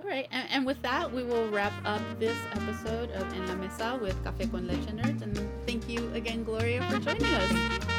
all 0.02 0.08
right 0.08 0.28
and, 0.30 0.48
and, 0.50 0.66
with 0.66 0.80
that 0.82 1.12
we 1.12 1.22
will 1.22 1.48
wrap 1.50 1.72
up 1.84 2.02
this 2.18 2.36
episode 2.52 3.10
of 3.12 3.32
en 3.34 3.46
la 3.46 3.54
mesa 3.54 3.98
with 4.00 4.22
cafe 4.24 4.46
con 4.46 4.66
leche 4.66 4.86
nerds 4.86 5.22
and 5.22 5.38
thank 5.66 5.88
you 5.88 6.10
again 6.14 6.42
gloria 6.44 6.82
for 6.90 6.98
joining 6.98 7.24
us 7.24 7.89